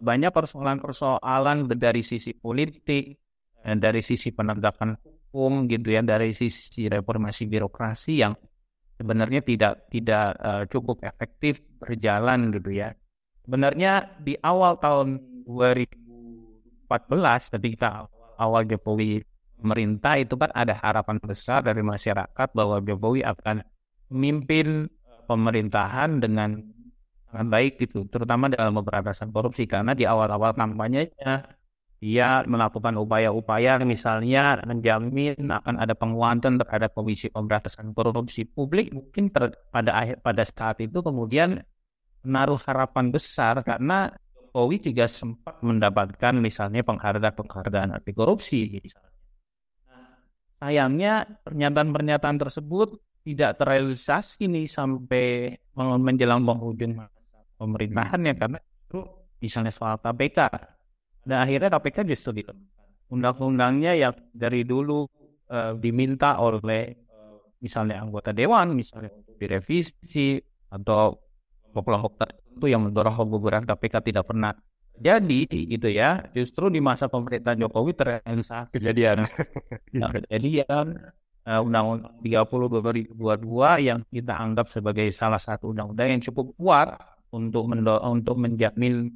banyak 0.00 0.32
persoalan-persoalan 0.32 1.66
dari 1.76 2.00
sisi 2.00 2.32
politik 2.32 3.18
dan 3.60 3.82
dari 3.82 4.00
sisi 4.00 4.32
penegakan 4.32 4.96
hukum 5.02 5.68
gitu 5.68 5.92
ya 5.92 6.00
dari 6.00 6.32
sisi 6.32 6.88
reformasi 6.88 7.50
birokrasi 7.50 8.12
yang 8.22 8.32
sebenarnya 8.96 9.44
tidak 9.44 9.86
tidak 9.92 10.34
uh, 10.40 10.64
cukup 10.70 11.04
efektif 11.04 11.60
berjalan 11.80 12.52
gitu 12.52 12.70
ya. 12.70 12.94
Sebenarnya 13.42 14.06
di 14.20 14.36
awal 14.44 14.76
tahun 14.78 15.18
2014 15.48 17.54
ketika 17.58 18.06
awal 18.36 18.68
Jokowi 18.68 19.24
pemerintah 19.58 20.20
itu 20.20 20.36
kan 20.36 20.52
ada 20.54 20.76
harapan 20.76 21.18
besar 21.20 21.64
dari 21.64 21.80
masyarakat 21.80 22.48
bahwa 22.52 22.80
Jokowi 22.84 23.24
akan 23.24 23.64
memimpin 24.12 24.92
pemerintahan 25.26 26.20
dengan 26.20 26.60
sangat 27.30 27.46
baik 27.46 27.78
gitu, 27.78 28.02
terutama 28.10 28.50
dalam 28.50 28.74
pemberantasan 28.74 29.30
korupsi 29.30 29.70
karena 29.70 29.94
di 29.94 30.02
awal-awal 30.02 30.50
kampanyenya 30.50 31.46
dia 32.00 32.40
melakukan 32.48 32.96
upaya-upaya 32.96 33.76
misalnya 33.84 34.56
menjamin 34.64 35.36
akan 35.36 35.76
ada 35.76 35.92
penguatan 35.92 36.56
terhadap 36.56 36.96
Komisi 36.96 37.28
Pemberantasan 37.28 37.92
Korupsi 37.92 38.48
publik 38.48 38.88
mungkin 38.96 39.28
ter, 39.28 39.52
pada 39.68 39.92
akhir 39.92 40.24
pada 40.24 40.42
saat 40.48 40.80
itu 40.80 41.04
kemudian 41.04 41.60
menaruh 42.24 42.56
harapan 42.64 43.12
besar 43.12 43.60
karena 43.60 44.16
Jokowi 44.50 44.76
juga 44.82 45.06
sempat 45.06 45.62
mendapatkan 45.62 46.34
misalnya 46.40 46.82
penghargaan-penghargaan 46.82 47.94
anti 47.94 48.10
korupsi. 48.10 48.82
Nah, 49.86 50.26
sayangnya 50.58 51.22
pernyataan-pernyataan 51.46 52.34
tersebut 52.34 52.98
tidak 53.22 53.62
terrealisasi 53.62 54.50
nih 54.50 54.66
sampai 54.66 55.54
menjelang 55.78 56.42
penghujung 56.42 56.98
masa 56.98 57.14
pemerintahannya 57.62 58.32
karena 58.34 58.58
itu 58.58 58.98
misalnya 59.38 59.70
soal 59.70 60.02
KPK 60.02 60.38
dan 61.24 61.44
akhirnya 61.44 61.68
KPK 61.72 61.96
justru 62.08 62.42
dilemahkan. 62.44 62.88
Undang-undangnya 63.10 63.92
yang 63.98 64.14
dari 64.30 64.62
dulu 64.62 65.04
uh, 65.50 65.74
diminta 65.76 66.38
oleh 66.38 66.94
misalnya 67.60 68.00
anggota 68.00 68.32
dewan, 68.32 68.72
misalnya 68.72 69.12
untuk 69.12 69.36
direvisi 69.36 70.40
atau 70.70 71.18
kelompok 71.70 72.12
tertentu 72.18 72.66
yang 72.66 72.82
mendorong 72.86 73.14
pembubaran 73.14 73.64
KPK 73.66 73.94
tidak 74.10 74.24
pernah 74.26 74.54
jadi 75.00 75.40
gitu 75.48 75.88
ya. 75.88 76.24
Justru 76.32 76.68
di 76.72 76.78
masa 76.78 77.08
pemerintahan 77.08 77.60
Jokowi 77.60 77.92
terrealisasi 77.96 78.72
kejadian. 78.74 79.24
Nah, 79.90 80.06
kejadian 80.14 81.02
uh, 81.50 81.60
Undang-Undang 81.66 82.22
30 82.22 83.10
2022 83.18 83.88
yang 83.88 84.00
kita 84.06 84.34
anggap 84.38 84.70
sebagai 84.70 85.10
salah 85.10 85.40
satu 85.40 85.74
undang-undang 85.74 86.14
yang 86.14 86.22
cukup 86.22 86.54
kuat 86.54 86.94
untuk 87.34 87.66
mendo 87.66 87.98
untuk 88.06 88.38
menjamin 88.38 89.10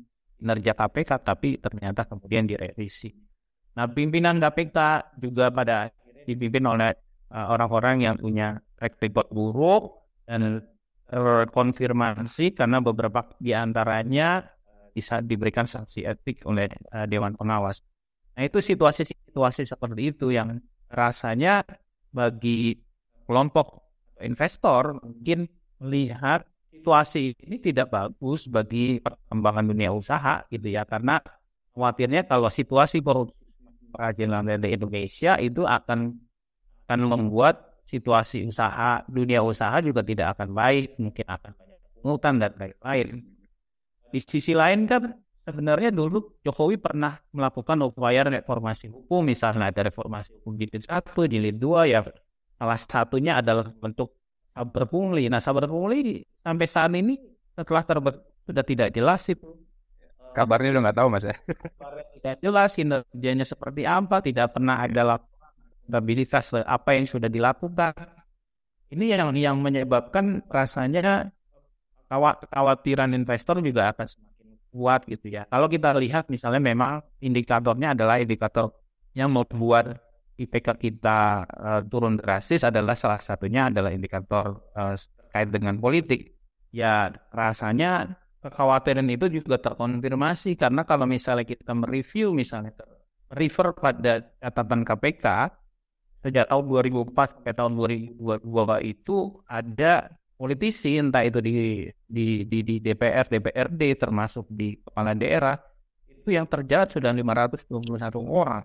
kinerja 0.44 0.76
KPK, 0.76 1.10
tapi 1.24 1.56
ternyata 1.56 2.04
kemudian 2.04 2.44
direvisi. 2.44 3.08
Nah, 3.80 3.88
pimpinan 3.88 4.36
KPK 4.36 4.76
juga 5.16 5.48
pada 5.48 5.88
dipimpin 6.28 6.68
oleh 6.68 6.92
uh, 7.32 7.48
orang-orang 7.48 8.04
yang 8.04 8.14
punya 8.20 8.60
track 8.76 9.00
record 9.00 9.32
buruk 9.32 9.84
dan 10.28 10.60
konfirmasi 11.52 12.56
karena 12.56 12.80
beberapa 12.80 13.28
di 13.36 13.52
antaranya 13.52 14.44
bisa 14.92 15.20
diberikan 15.20 15.64
sanksi 15.64 16.04
etik 16.04 16.44
oleh 16.44 16.68
uh, 16.92 17.08
Dewan 17.08 17.34
Pengawas. 17.40 17.80
Nah, 18.36 18.44
itu 18.44 18.60
situasi-situasi 18.60 19.64
seperti 19.64 20.12
itu 20.12 20.28
yang 20.28 20.60
rasanya 20.92 21.64
bagi 22.12 22.78
kelompok 23.26 23.82
investor 24.22 25.00
mungkin 25.02 25.50
melihat 25.82 26.46
situasi 26.74 27.38
ini 27.46 27.56
tidak 27.62 27.94
bagus 27.94 28.50
bagi 28.50 28.98
perkembangan 28.98 29.64
dunia 29.70 29.90
usaha 29.94 30.42
gitu 30.50 30.68
ya. 30.68 30.82
Karena 30.84 31.22
khawatirnya 31.72 32.26
kalau 32.26 32.50
situasi 32.50 33.00
korupsi 33.00 33.38
kerajinan 33.94 34.50
Indonesia 34.58 35.38
itu 35.38 35.62
akan 35.62 36.18
akan 36.84 37.00
membuat 37.06 37.78
situasi 37.86 38.44
usaha 38.44 39.06
dunia 39.06 39.40
usaha 39.40 39.78
juga 39.78 40.02
tidak 40.02 40.34
akan 40.36 40.50
baik 40.52 40.98
mungkin 40.98 41.26
akan 41.30 41.50
banyak 41.54 41.80
pungutan 41.94 42.34
dan 42.42 42.52
lain-lain. 42.58 43.08
Di 44.10 44.18
sisi 44.20 44.52
lain 44.52 44.90
kan 44.90 45.14
sebenarnya 45.46 45.92
dulu 45.92 46.40
Jokowi 46.42 46.80
pernah 46.80 47.20
melakukan 47.30 47.80
upaya 47.84 48.24
reformasi 48.24 48.88
hukum, 48.90 49.24
misalnya 49.24 49.70
ada 49.70 49.88
reformasi 49.88 50.32
hukum 50.40 50.56
jilid 50.56 50.82
satu, 50.84 51.28
jilid 51.28 51.56
dua, 51.60 51.86
ya 51.88 52.00
salah 52.56 52.78
satunya 52.80 53.38
adalah 53.40 53.68
bentuk 53.68 54.16
saber 54.54 54.87
pungli. 54.87 55.26
Nah 55.26 55.42
saber 55.42 55.66
pungli 55.66 56.23
sampai 56.40 56.66
saat 56.70 56.94
ini 56.94 57.18
setelah 57.58 57.82
terbit 57.82 58.16
sudah 58.46 58.64
tidak 58.64 58.88
jelas 58.94 59.26
itu. 59.26 59.44
Kabarnya 60.34 60.78
udah 60.78 60.82
nggak 60.90 60.99
tahu 60.99 61.08
mas 61.11 61.26
ya. 61.26 61.37
tidak 62.18 62.37
jelas 62.42 62.70
kinerjanya 62.75 63.46
seperti 63.46 63.87
apa, 63.87 64.18
tidak 64.18 64.54
pernah 64.54 64.82
ada 64.82 65.23
stabilitas 65.87 66.50
apa 66.66 66.90
yang 66.99 67.06
sudah 67.06 67.30
dilakukan. 67.30 67.94
Ini 68.90 69.14
yang 69.18 69.34
yang 69.34 69.56
menyebabkan 69.58 70.42
rasanya 70.46 71.30
kekhawatiran 72.11 73.11
investor 73.14 73.58
juga 73.62 73.90
akan 73.90 74.06
semakin 74.06 74.46
kuat 74.75 75.00
gitu 75.06 75.26
ya. 75.30 75.46
Kalau 75.46 75.66
kita 75.70 75.94
lihat 75.99 76.30
misalnya 76.30 76.62
memang 76.62 77.02
indikatornya 77.23 77.94
adalah 77.94 78.18
indikator 78.18 78.75
yang 79.14 79.30
membuat 79.30 80.02
IPK 80.34 80.68
kita 80.78 81.46
uh, 81.46 81.80
turun 81.86 82.18
drastis 82.18 82.66
adalah 82.66 82.98
salah 82.98 83.22
satunya 83.22 83.70
adalah 83.70 83.94
indikator 83.94 84.58
uh, 84.74 84.94
terkait 84.98 85.48
dengan 85.54 85.78
politik. 85.78 86.34
Ya 86.74 87.14
rasanya 87.30 88.18
kekhawatiran 88.42 89.06
itu 89.08 89.30
juga 89.30 89.62
terkonfirmasi 89.62 90.58
karena 90.58 90.82
kalau 90.82 91.06
misalnya 91.06 91.46
kita 91.46 91.70
mereview 91.72 92.34
misalnya 92.34 92.74
refer 93.30 93.72
pada 93.72 94.26
catatan 94.42 94.82
KPK 94.82 95.26
sejak 96.24 96.48
tahun 96.48 96.64
2004 96.66 97.14
sampai 97.14 97.54
tahun 97.54 97.72
2022 97.78 98.92
itu 98.92 99.16
ada 99.46 100.08
politisi 100.34 100.98
entah 100.98 101.22
itu 101.22 101.38
di 101.38 101.86
di 102.04 102.42
di, 102.48 102.58
di 102.64 102.74
DPR, 102.82 103.28
DPRD 103.28 103.82
termasuk 103.94 104.50
di 104.50 104.76
kepala 104.82 105.14
daerah 105.14 105.54
itu 106.08 106.32
yang 106.32 106.48
terjerat 106.48 106.90
sudah 106.96 107.12
521 107.12 107.70
orang. 108.24 108.64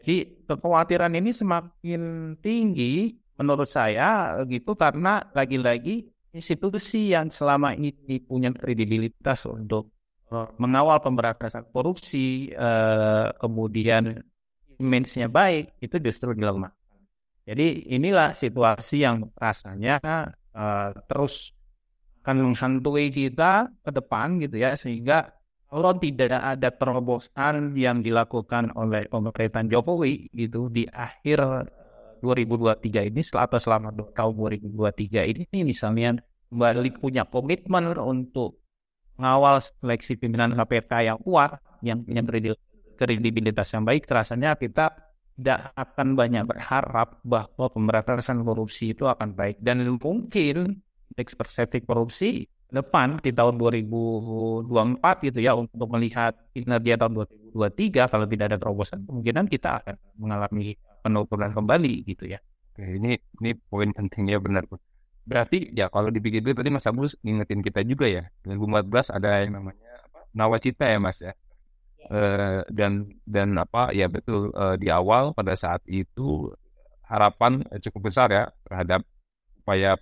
Jadi 0.00 0.48
kekhawatiran 0.48 1.12
ini 1.12 1.30
semakin 1.30 2.34
tinggi 2.40 3.12
menurut 3.36 3.68
saya 3.68 4.40
gitu 4.48 4.72
karena 4.72 5.20
lagi-lagi 5.36 6.08
institusi 6.32 7.12
yang 7.12 7.28
selama 7.28 7.76
ini 7.76 8.20
punya 8.24 8.48
kredibilitas 8.54 9.44
untuk 9.44 9.92
uh, 10.32 10.48
mengawal 10.56 11.02
pemberantasan 11.02 11.68
korupsi, 11.68 12.48
uh, 12.54 13.34
kemudian 13.36 14.24
image-nya 14.80 15.28
baik, 15.28 15.76
itu 15.84 15.96
justru 16.00 16.32
dilemah. 16.32 16.72
Jadi 17.44 17.92
inilah 17.92 18.32
situasi 18.32 19.04
yang 19.04 19.26
rasanya 19.36 19.98
uh, 20.54 20.94
terus 21.10 21.52
akan 22.20 22.52
menghantui 22.52 23.10
kita 23.10 23.72
ke 23.80 23.90
depan 23.90 24.38
gitu 24.38 24.60
ya 24.60 24.76
sehingga 24.76 25.39
kalau 25.70 25.94
tidak 26.02 26.34
ada 26.34 26.68
terobosan 26.74 27.78
yang 27.78 28.02
dilakukan 28.02 28.74
oleh 28.74 29.06
pemerintahan 29.06 29.70
Jokowi 29.70 30.34
gitu 30.34 30.66
di 30.66 30.84
akhir 30.90 31.70
2023 32.20 33.08
ini 33.08 33.22
atau 33.22 33.58
selama 33.62 33.94
tahun 34.12 34.34
2023 34.66 35.30
ini 35.30 35.58
misalnya 35.64 36.18
kembali 36.50 36.90
punya 36.98 37.22
komitmen 37.24 37.94
untuk 37.96 38.60
mengawal 39.16 39.62
seleksi 39.62 40.18
pimpinan 40.18 40.52
KPK 40.58 40.92
yang 41.06 41.18
kuat 41.22 41.62
yang 41.80 42.02
punya 42.02 42.20
kredibilitas 42.98 43.72
yang 43.72 43.86
baik 43.86 44.04
rasanya 44.10 44.58
kita 44.58 44.92
tidak 45.40 45.72
akan 45.72 46.20
banyak 46.20 46.44
berharap 46.44 47.16
bahwa 47.24 47.72
pemberantasan 47.72 48.44
korupsi 48.44 48.92
itu 48.92 49.08
akan 49.08 49.32
baik. 49.32 49.56
Dan 49.64 49.80
mungkin 49.96 50.84
indeks 51.16 51.32
persepsi 51.32 51.80
korupsi 51.80 52.44
depan 52.70 53.18
di 53.18 53.30
tahun 53.34 53.58
2024 53.58 55.26
gitu 55.26 55.38
ya 55.42 55.58
untuk 55.58 55.88
melihat 55.90 56.32
kinerja 56.54 56.94
tahun 56.98 57.26
2023 57.54 58.10
kalau 58.10 58.26
tidak 58.30 58.44
ada 58.50 58.58
terobosan 58.58 59.02
kemungkinan 59.04 59.44
kita 59.50 59.82
akan 59.82 59.94
mengalami 60.18 60.78
penurunan 61.02 61.50
kembali 61.50 61.94
gitu 62.06 62.30
ya. 62.30 62.38
Oke, 62.70 62.86
ini 62.86 63.18
ini 63.42 63.50
poin 63.66 63.90
pentingnya 63.90 64.38
benar. 64.38 64.64
Berarti 65.26 65.74
ya 65.74 65.90
kalau 65.90 66.08
dipikir 66.08 66.42
tadi 66.42 66.70
Mas 66.70 66.86
Agus 66.86 67.18
ngingetin 67.20 67.60
kita 67.60 67.82
juga 67.82 68.06
ya 68.06 68.24
2014 68.46 69.16
ada 69.18 69.42
yang 69.42 69.52
namanya 69.58 69.90
apa, 70.06 70.20
nawacita 70.32 70.86
ya 70.86 70.98
Mas 71.02 71.18
ya 71.20 71.32
uh, 72.08 72.62
dan 72.70 73.10
dan 73.28 73.54
apa 73.58 73.92
ya 73.92 74.08
betul 74.08 74.54
uh, 74.54 74.74
di 74.80 74.88
awal 74.88 75.36
pada 75.36 75.52
saat 75.54 75.82
itu 75.86 76.50
harapan 77.06 77.66
cukup 77.82 78.10
besar 78.10 78.30
ya 78.30 78.44
terhadap 78.66 79.02
upaya 79.60 79.98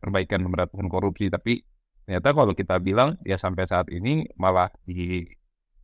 perbaikan 0.00 0.42
pemberantasan 0.42 0.88
korupsi 0.88 1.28
tapi 1.28 1.62
ternyata 2.04 2.28
kalau 2.36 2.52
kita 2.52 2.76
bilang 2.78 3.16
ya 3.24 3.40
sampai 3.40 3.64
saat 3.68 3.88
ini 3.88 4.28
malah 4.36 4.68
di 4.84 5.24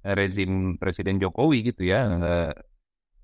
rezim 0.01 0.81
Presiden 0.81 1.21
Jokowi 1.21 1.73
gitu 1.73 1.85
ya 1.85 2.09
uh, 2.09 2.53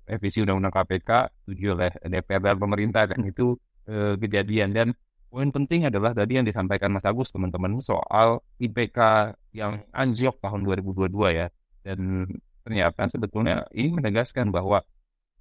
revisi 0.07 0.41
Undang-Undang 0.41 0.73
KPK 0.73 1.11
tujuh 1.51 1.75
oleh 1.75 1.91
DPR 1.99 2.41
dan 2.41 2.57
pemerintah 2.57 3.03
dan 3.11 3.21
itu 3.27 3.59
uh, 3.91 4.15
kejadian. 4.15 4.71
Dan 4.71 4.87
poin 5.27 5.51
penting 5.51 5.85
adalah 5.91 6.15
tadi 6.15 6.39
yang 6.39 6.47
disampaikan 6.47 6.95
Mas 6.95 7.03
Agus 7.03 7.29
teman-teman 7.35 7.83
soal 7.83 8.39
IPK 8.63 9.33
yang 9.51 9.83
anjlok 9.91 10.39
tahun 10.39 10.63
2022 10.63 11.11
ya. 11.35 11.47
Dan 11.83 12.31
ternyata 12.63 13.11
sebetulnya 13.11 13.67
ini 13.75 13.91
menegaskan 13.91 14.49
bahwa 14.49 14.81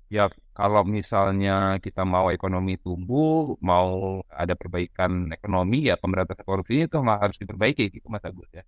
ya 0.07 0.31
kalau 0.57 0.83
misalnya 0.87 1.77
kita 1.83 2.07
mau 2.07 2.33
ekonomi 2.33 2.81
tumbuh, 2.81 3.59
mau 3.61 4.21
ada 4.33 4.57
perbaikan 4.57 5.29
ekonomi, 5.35 5.91
ya 5.91 6.01
pemberantasan 6.01 6.47
korupsi 6.47 6.89
itu 6.89 6.97
harus 7.05 7.37
diperbaiki, 7.37 8.01
gitu 8.01 8.07
Mas 8.09 8.25
Agus 8.25 8.49
ya. 8.55 8.65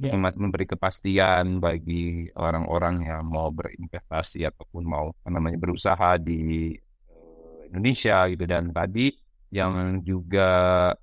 Yeah. 0.00 0.18
Mas 0.18 0.34
memberi 0.34 0.66
kepastian 0.66 1.60
bagi 1.62 2.26
orang-orang 2.34 3.06
yang 3.06 3.22
mau 3.28 3.52
berinvestasi 3.52 4.42
ataupun 4.48 4.82
mau 4.82 5.14
apa 5.14 5.28
namanya 5.30 5.60
berusaha 5.60 6.18
di 6.18 6.74
uh, 7.12 7.68
Indonesia 7.70 8.26
gitu 8.32 8.44
dan 8.48 8.72
tadi 8.72 9.14
yang 9.52 10.00
juga 10.00 10.50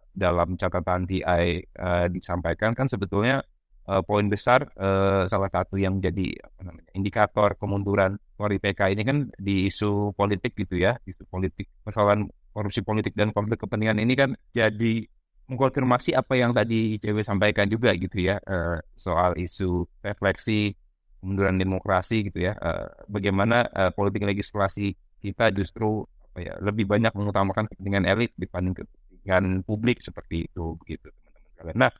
dalam 0.09 0.57
catatan 0.57 1.05
TI 1.05 1.63
uh, 1.79 2.09
disampaikan 2.09 2.73
kan 2.73 2.89
sebetulnya 2.89 3.45
uh, 3.89 4.03
poin 4.05 4.29
besar 4.29 4.69
uh, 4.77 5.25
salah 5.25 5.49
satu 5.49 5.81
yang 5.81 5.97
apa 5.97 6.61
namanya 6.61 6.89
indikator 6.93 7.57
kemunduran 7.57 8.21
Polri 8.37 8.61
PK 8.61 8.93
ini 8.93 9.03
kan 9.03 9.17
di 9.35 9.65
isu 9.65 10.13
politik 10.13 10.53
gitu 10.53 10.77
ya 10.77 10.95
isu 11.03 11.25
politik 11.27 11.65
persoalan 11.81 12.29
korupsi 12.53 12.85
politik 12.85 13.17
dan 13.17 13.33
konflik 13.33 13.65
kepentingan 13.65 13.97
ini 13.97 14.13
kan 14.13 14.37
jadi 14.53 15.09
mengkonfirmasi 15.49 16.13
apa 16.13 16.37
yang 16.37 16.53
tadi 16.53 17.01
ICW 17.01 17.25
sampaikan 17.25 17.65
juga 17.65 17.89
gitu 17.97 18.21
ya 18.21 18.37
uh, 18.45 18.77
soal 18.93 19.33
isu 19.41 19.89
refleksi 20.05 20.77
kemunduran 21.19 21.57
demokrasi 21.57 22.29
gitu 22.29 22.45
ya 22.45 22.53
uh, 22.61 22.85
bagaimana 23.09 23.65
uh, 23.73 23.91
politik 23.91 24.23
legislasi 24.23 24.93
kita 25.19 25.49
justru 25.51 26.05
apa 26.29 26.39
ya 26.39 26.53
lebih 26.61 26.85
banyak 26.85 27.11
mengutamakan 27.17 27.65
kepentingan 27.67 28.05
elit 28.05 28.31
dibanding 28.37 28.77
kepentingan 28.77 29.65
publik 29.65 29.99
seperti 29.99 30.47
itu 30.47 30.77
begitu 30.79 31.09
teman-teman. 31.57 31.75
Nah, 31.75 31.93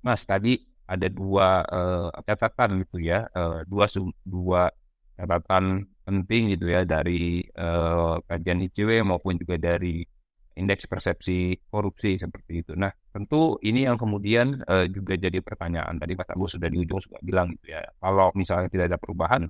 Mas 0.00 0.22
tadi 0.24 0.75
ada 0.86 1.06
dua 1.10 1.62
uh, 1.66 2.08
catatan 2.22 2.86
gitu 2.86 3.02
ya, 3.02 3.26
uh, 3.34 3.62
dua 3.66 3.86
dua 4.22 4.70
catatan 5.18 5.86
penting 6.06 6.54
gitu 6.54 6.70
ya 6.70 6.86
dari 6.86 7.42
uh, 7.58 8.22
kajian 8.30 8.62
ICW 8.70 9.02
maupun 9.02 9.34
juga 9.40 9.58
dari 9.58 10.06
indeks 10.56 10.88
persepsi 10.88 11.52
korupsi 11.68 12.16
seperti 12.16 12.64
itu. 12.64 12.72
Nah, 12.78 12.88
tentu 13.12 13.60
ini 13.60 13.84
yang 13.84 14.00
kemudian 14.00 14.64
uh, 14.64 14.88
juga 14.88 15.14
jadi 15.20 15.38
pertanyaan. 15.44 16.00
Tadi 16.00 16.16
Mas 16.16 16.28
Agus 16.32 16.56
sudah 16.56 16.68
di 16.72 16.78
ujung 16.80 17.00
sudah 17.02 17.20
bilang 17.20 17.52
gitu 17.52 17.76
ya, 17.76 17.84
kalau 18.00 18.32
misalnya 18.32 18.72
tidak 18.72 18.94
ada 18.94 18.98
perubahan, 18.98 19.42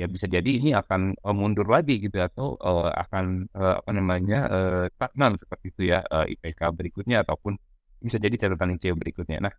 ya 0.00 0.08
bisa 0.08 0.26
jadi 0.26 0.48
ini 0.48 0.72
akan 0.72 1.14
uh, 1.20 1.36
mundur 1.36 1.68
lagi 1.68 2.00
gitu 2.00 2.18
atau 2.18 2.56
uh, 2.58 2.90
akan 2.90 3.46
uh, 3.54 3.78
apa 3.84 3.90
namanya 3.94 4.40
uh, 4.50 4.84
stagnan 4.96 5.38
seperti 5.38 5.66
itu 5.70 5.82
ya 5.94 6.02
uh, 6.08 6.26
IPK 6.26 6.60
berikutnya 6.74 7.22
ataupun 7.22 7.54
bisa 8.02 8.16
jadi 8.18 8.34
catatan 8.36 8.76
ICW 8.80 8.96
berikutnya. 8.96 9.38
Nah, 9.44 9.54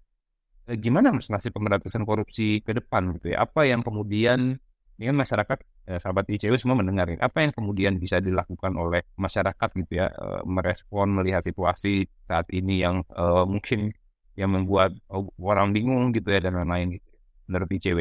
gimana 0.65 1.13
mas 1.13 1.29
nasib 1.29 1.53
pemberantasan 1.53 2.03
korupsi 2.03 2.65
ke 2.65 2.73
depan 2.73 3.13
gitu 3.19 3.37
ya? 3.37 3.45
Apa 3.45 3.69
yang 3.69 3.85
kemudian 3.85 4.57
ini 4.95 5.03
kan 5.11 5.17
masyarakat 5.17 5.57
eh, 5.91 5.99
sahabat 5.99 6.25
ICW 6.25 6.55
semua 6.57 6.79
mendengar 6.79 7.05
ini. 7.11 7.19
Apa 7.21 7.45
yang 7.45 7.51
kemudian 7.53 7.99
bisa 8.01 8.17
dilakukan 8.23 8.73
oleh 8.79 9.05
masyarakat 9.19 9.69
gitu 9.85 9.93
ya 10.01 10.07
eh, 10.09 10.41
merespon 10.47 11.11
melihat 11.11 11.45
situasi 11.45 12.09
saat 12.25 12.47
ini 12.49 12.81
yang 12.81 13.05
eh, 13.13 13.45
mungkin 13.45 13.91
yang 14.35 14.51
membuat 14.51 14.91
oh, 15.11 15.31
orang 15.39 15.71
bingung 15.71 16.11
gitu 16.11 16.27
ya 16.27 16.43
dan 16.43 16.59
lain-lain 16.59 16.99
gitu 16.99 17.09
menurut 17.47 17.69
ICW. 17.71 17.99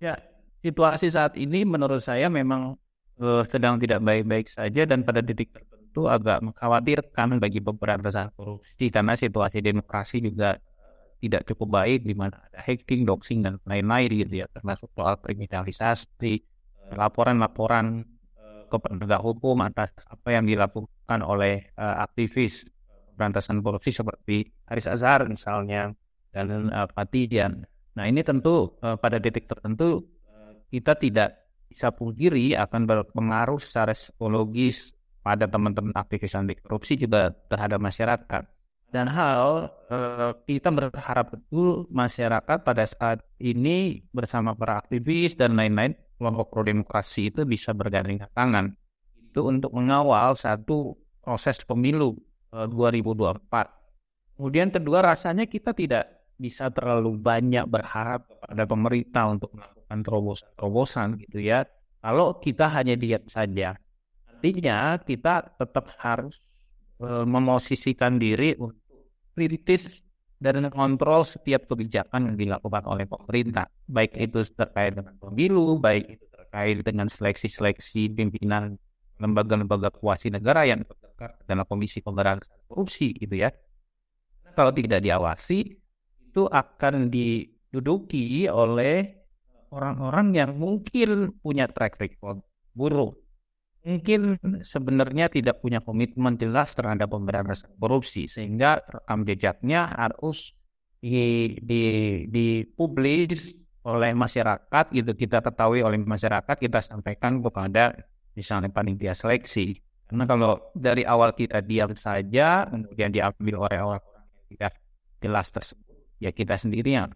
Ya, 0.00 0.14
situasi 0.64 1.12
saat 1.12 1.36
ini 1.36 1.66
menurut 1.68 2.00
saya 2.00 2.32
memang 2.32 2.80
uh, 3.20 3.42
sedang 3.44 3.76
tidak 3.76 4.00
baik-baik 4.00 4.48
saja 4.48 4.88
dan 4.88 5.04
pada 5.04 5.20
titik 5.20 5.52
tertentu 5.52 6.08
agak 6.08 6.40
mengkhawatirkan 6.40 7.38
bagi 7.38 7.60
pemberantasan 7.60 8.32
korupsi 8.34 8.88
karena 8.90 9.14
situasi 9.14 9.60
demokrasi 9.60 10.24
juga 10.24 10.58
tidak 11.26 11.48
cukup 11.48 11.82
baik 11.82 12.04
di 12.04 12.14
mana 12.16 12.36
ada 12.50 12.60
hacking, 12.60 13.08
doxing 13.08 13.44
dan 13.44 13.56
lain-lain 13.64 14.10
gitu 14.24 14.44
ya 14.44 14.46
termasuk 14.52 14.92
soal 14.92 15.16
kriminalisasi, 15.20 16.34
laporan-laporan 16.92 18.04
ke 18.68 18.76
penegak 18.80 19.22
hukum 19.22 19.62
atas 19.62 19.94
apa 20.10 20.34
yang 20.34 20.44
dilakukan 20.48 21.20
oleh 21.22 21.70
uh, 21.78 22.02
aktivis 22.02 22.66
pemberantasan 23.14 23.62
korupsi 23.62 23.94
seperti 23.94 24.50
Haris 24.66 24.90
Azhar 24.90 25.30
misalnya 25.30 25.94
dan 26.34 26.68
uh, 26.72 26.90
Patian. 26.90 27.62
Nah 27.94 28.04
ini 28.10 28.26
tentu 28.26 28.74
uh, 28.82 28.98
pada 28.98 29.22
titik 29.22 29.46
tertentu 29.46 30.02
kita 30.74 30.98
tidak 30.98 31.46
bisa 31.70 31.94
pungkiri 31.94 32.58
akan 32.58 32.82
berpengaruh 32.82 33.62
secara 33.62 33.94
psikologis 33.94 34.90
pada 35.22 35.46
teman-teman 35.46 35.94
aktivis 35.94 36.34
anti 36.34 36.58
korupsi 36.58 36.98
juga 36.98 37.30
terhadap 37.46 37.78
masyarakat. 37.78 38.42
Dan 38.94 39.10
hal 39.10 39.74
uh, 39.90 40.38
kita 40.46 40.70
berharap 40.70 41.34
betul 41.34 41.90
masyarakat 41.90 42.62
pada 42.62 42.86
saat 42.86 43.26
ini 43.42 44.06
bersama 44.14 44.54
para 44.54 44.78
aktivis 44.78 45.34
dan 45.34 45.58
lain-lain 45.58 45.98
kelompok 46.14 46.54
pro 46.54 46.62
demokrasi 46.62 47.34
itu 47.34 47.42
bisa 47.42 47.74
bergandeng 47.74 48.22
tangan 48.30 48.70
itu 49.18 49.42
untuk 49.42 49.74
mengawal 49.74 50.38
satu 50.38 50.94
proses 51.18 51.58
pemilu 51.66 52.14
2024. 52.54 53.34
Eh, 53.34 53.66
Kemudian 54.38 54.70
kedua 54.70 55.02
rasanya 55.02 55.50
kita 55.50 55.74
tidak 55.74 56.30
bisa 56.38 56.70
terlalu 56.70 57.18
banyak 57.18 57.66
berharap 57.66 58.30
kepada 58.30 58.62
pemerintah 58.62 59.24
untuk 59.26 59.50
melakukan 59.58 59.98
terobosan-terobosan 60.06 61.08
gitu 61.18 61.38
ya. 61.42 61.66
Kalau 61.98 62.38
kita 62.38 62.70
hanya 62.70 62.94
diam 62.94 63.26
saja. 63.26 63.74
Artinya 64.30 64.98
kita 65.02 65.54
tetap 65.58 65.90
harus 65.98 66.38
e, 66.98 67.06
memosisikan 67.24 68.18
diri 68.18 68.58
untuk 68.58 68.83
kritis 69.34 70.00
dan 70.38 70.62
mengontrol 70.62 71.26
setiap 71.26 71.66
kebijakan 71.66 72.32
yang 72.32 72.36
dilakukan 72.36 72.84
oleh 72.86 73.06
pemerintah. 73.06 73.66
Baik 73.86 74.14
itu 74.18 74.46
terkait 74.54 74.94
dengan 74.94 75.14
pemilu, 75.18 75.78
baik 75.78 76.18
itu 76.18 76.24
terkait 76.30 76.76
dengan 76.82 77.06
seleksi-seleksi 77.10 78.14
pimpinan 78.14 78.78
lembaga-lembaga 79.18 79.94
kuasi 79.94 80.30
negara 80.30 80.66
yang 80.66 80.82
dalam 81.46 81.64
komisi 81.64 82.02
pemberantasan 82.02 82.60
korupsi 82.66 83.14
gitu 83.14 83.38
ya. 83.38 83.50
Kalau 84.54 84.70
tidak 84.70 85.02
diawasi 85.02 85.58
itu 86.30 86.42
akan 86.50 87.10
diduduki 87.10 88.46
oleh 88.50 89.24
orang-orang 89.74 90.34
yang 90.34 90.50
mungkin 90.54 91.34
punya 91.42 91.66
track 91.66 91.98
record 91.98 92.42
buruk. 92.74 93.23
Mungkin 93.84 94.40
sebenarnya 94.64 95.28
tidak 95.28 95.60
punya 95.60 95.84
komitmen 95.84 96.40
jelas 96.40 96.72
terhadap 96.72 97.12
pemberantasan 97.12 97.68
korupsi 97.76 98.24
sehingga 98.24 98.80
rekam 98.80 99.28
jejaknya 99.28 99.92
harus 99.92 100.56
di, 101.04 101.52
di, 101.60 101.82
dipublis 102.32 103.52
oleh 103.84 104.16
masyarakat 104.16 104.84
gitu 104.88 105.12
kita 105.12 105.44
ketahui 105.44 105.84
oleh 105.84 106.00
masyarakat 106.00 106.56
kita 106.56 106.80
sampaikan 106.80 107.44
kepada 107.44 107.92
misalnya 108.32 108.72
panitia 108.72 109.12
seleksi. 109.12 109.76
Karena 110.08 110.24
kalau 110.24 110.72
dari 110.72 111.04
awal 111.04 111.36
kita 111.36 111.60
diam 111.60 111.92
saja, 111.92 112.64
kemudian 112.64 113.12
diambil 113.12 113.68
oleh 113.68 113.78
orang-orang 113.84 114.24
yang 114.24 114.48
tidak 114.52 114.72
jelas 115.20 115.46
tersebut, 115.52 115.96
ya 116.20 116.30
kita 116.32 116.56
sendiri 116.56 116.90
yang 116.96 117.12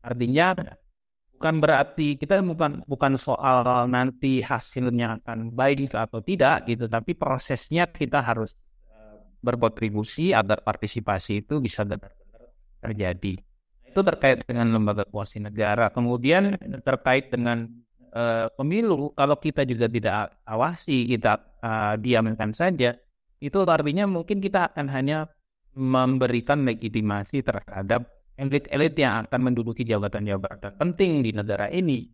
artinya 0.00 0.56
bukan 1.38 1.62
berarti 1.62 2.18
kita 2.18 2.42
bukan 2.42 2.82
bukan 2.82 3.14
soal 3.14 3.86
nanti 3.86 4.42
hasilnya 4.42 5.22
akan 5.22 5.54
baik 5.54 5.94
atau 5.94 6.18
tidak 6.18 6.66
gitu, 6.66 6.90
tapi 6.90 7.14
prosesnya 7.14 7.86
kita 7.86 8.18
harus 8.18 8.58
eh, 8.90 9.22
berkontribusi 9.38 10.34
agar 10.34 10.66
partisipasi 10.66 11.46
itu 11.46 11.62
bisa 11.62 11.86
terjadi. 12.82 13.38
Itu 13.86 14.02
terkait 14.02 14.42
dengan 14.50 14.74
lembaga 14.74 15.06
kuasi 15.06 15.38
negara. 15.38 15.94
Kemudian 15.94 16.58
terkait 16.82 17.30
dengan 17.30 17.70
uh, 18.12 18.50
pemilu 18.58 19.14
kalau 19.14 19.38
kita 19.38 19.62
juga 19.62 19.86
tidak 19.88 20.34
awasi 20.44 21.08
kita 21.08 21.40
uh, 21.62 21.94
diamkan 21.96 22.50
saja 22.50 22.98
itu 23.38 23.58
artinya 23.64 24.10
mungkin 24.10 24.42
kita 24.42 24.74
akan 24.74 24.90
hanya 24.90 25.30
memberikan 25.78 26.66
legitimasi 26.66 27.46
terhadap 27.46 28.17
elit-elit 28.38 28.94
yang 28.94 29.26
akan 29.26 29.50
menduduki 29.50 29.82
jabatan-jabatan 29.82 30.78
penting 30.78 31.26
di 31.26 31.34
negara 31.34 31.66
ini. 31.68 32.06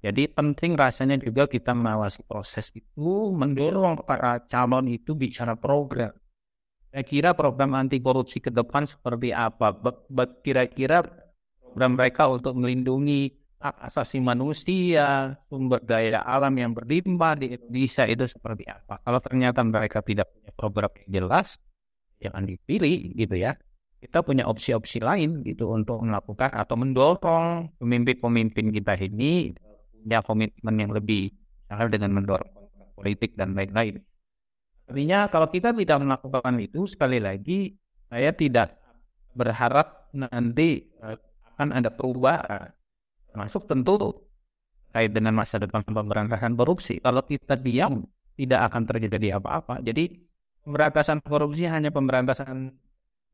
Jadi 0.00 0.32
penting 0.32 0.74
rasanya 0.74 1.20
juga 1.20 1.46
kita 1.46 1.76
mengawasi 1.76 2.26
proses 2.26 2.72
itu, 2.74 3.30
mendorong 3.30 4.02
para 4.02 4.42
calon 4.48 4.90
itu 4.90 5.14
bicara 5.14 5.54
program. 5.54 6.10
Saya 6.90 7.04
kira 7.06 7.30
program 7.38 7.78
anti 7.78 8.02
korupsi 8.02 8.42
ke 8.42 8.50
depan 8.50 8.88
seperti 8.88 9.30
apa? 9.30 9.76
Kira-kira 10.42 11.06
program 11.62 11.94
mereka 11.94 12.26
untuk 12.26 12.58
melindungi 12.58 13.30
hak 13.60 13.76
asasi 13.92 14.24
manusia, 14.24 15.36
sumber 15.52 15.84
daya 15.84 16.24
alam 16.24 16.56
yang 16.56 16.72
berlimpah 16.72 17.36
di 17.36 17.60
Indonesia 17.60 18.08
itu 18.08 18.24
seperti 18.24 18.66
apa. 18.72 19.04
Kalau 19.04 19.20
ternyata 19.20 19.60
mereka 19.62 20.00
tidak 20.00 20.32
punya 20.32 20.50
program 20.56 20.90
yang 21.04 21.10
jelas, 21.22 21.60
jangan 22.24 22.48
dipilih 22.48 23.12
gitu 23.14 23.36
ya. 23.36 23.52
Kita 24.00 24.24
punya 24.24 24.48
opsi-opsi 24.48 25.04
lain 25.04 25.44
gitu 25.44 25.68
untuk 25.68 26.00
melakukan 26.00 26.48
atau 26.56 26.74
mendorong 26.80 27.76
pemimpin-pemimpin 27.76 28.72
kita 28.72 28.96
ini 28.96 29.52
punya 29.92 30.24
komitmen 30.24 30.74
yang 30.80 30.90
lebih, 30.96 31.28
misalnya 31.68 32.00
dengan 32.00 32.10
mendorong 32.16 32.52
politik 32.96 33.36
dan 33.36 33.52
lain-lain. 33.52 34.00
Artinya 34.88 35.28
kalau 35.28 35.52
kita 35.52 35.76
tidak 35.76 35.98
melakukan 36.00 36.54
itu, 36.58 36.88
sekali 36.88 37.20
lagi 37.20 37.76
saya 38.08 38.32
tidak 38.32 38.80
berharap 39.36 40.08
nanti 40.16 40.88
eh, 41.04 41.18
akan 41.54 41.68
ada 41.76 41.92
perubahan 41.92 42.72
Masuk 43.30 43.70
tentu 43.70 43.94
kait 44.90 45.14
dengan 45.14 45.38
masa 45.38 45.62
depan 45.62 45.86
pemberantasan 45.86 46.58
korupsi. 46.58 46.98
Kalau 46.98 47.22
kita 47.22 47.54
diam, 47.54 48.02
tidak 48.34 48.60
akan 48.70 48.82
terjadi 48.90 49.38
apa-apa. 49.38 49.78
Jadi 49.86 50.18
pemberantasan 50.66 51.22
korupsi 51.22 51.70
hanya 51.70 51.94
pemberantasan 51.94 52.74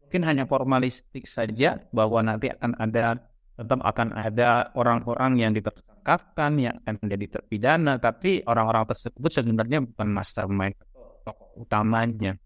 mungkin 0.06 0.22
hanya 0.22 0.46
formalistik 0.46 1.26
saja 1.26 1.82
bahwa 1.90 2.22
nanti 2.22 2.46
akan 2.46 2.78
ada 2.78 3.18
tetap 3.58 3.82
akan 3.82 4.14
ada 4.14 4.70
orang-orang 4.78 5.42
yang 5.42 5.50
ditersangkakan 5.50 6.62
yang 6.62 6.78
akan 6.86 6.94
menjadi 7.02 7.26
terpidana 7.26 7.98
tapi 7.98 8.38
orang-orang 8.46 8.86
tersebut 8.86 9.34
sebenarnya 9.34 9.82
bukan 9.82 10.06
mastermind 10.06 10.78
tokoh 11.26 11.66
utamanya. 11.66 12.38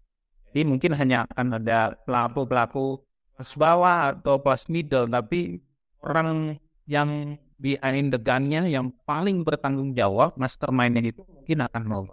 Jadi 0.49 0.61
mungkin 0.65 0.97
hanya 0.97 1.29
akan 1.29 1.61
ada 1.61 1.93
pelaku-pelaku 2.01 3.05
kelas 3.37 3.53
bawah 3.53 4.17
atau 4.17 4.41
plus 4.41 4.65
middle 4.65 5.05
tapi 5.05 5.61
orang 6.01 6.57
yang 6.89 7.37
behind 7.61 8.09
the 8.09 8.17
gun-nya 8.17 8.65
yang 8.65 8.89
paling 9.05 9.45
bertanggung 9.45 9.93
jawab 9.93 10.33
mastermind-nya 10.33 11.13
itu 11.13 11.21
mungkin 11.29 11.61
akan 11.69 11.83
mau. 11.85 12.03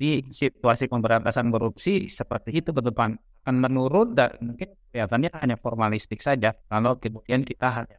Di 0.00 0.24
situasi 0.32 0.88
pemberantasan 0.88 1.52
korupsi 1.52 2.08
seperti 2.08 2.64
itu 2.64 2.72
ke 2.72 2.80
depan 2.80 3.12
akan 3.42 3.54
menurun 3.58 4.14
dan 4.14 4.38
mungkin 4.38 4.70
kelihatannya 4.94 5.30
hanya 5.42 5.56
formalistik 5.58 6.22
saja 6.22 6.54
kalau 6.70 6.94
kemudian 6.94 7.42
kita 7.42 7.90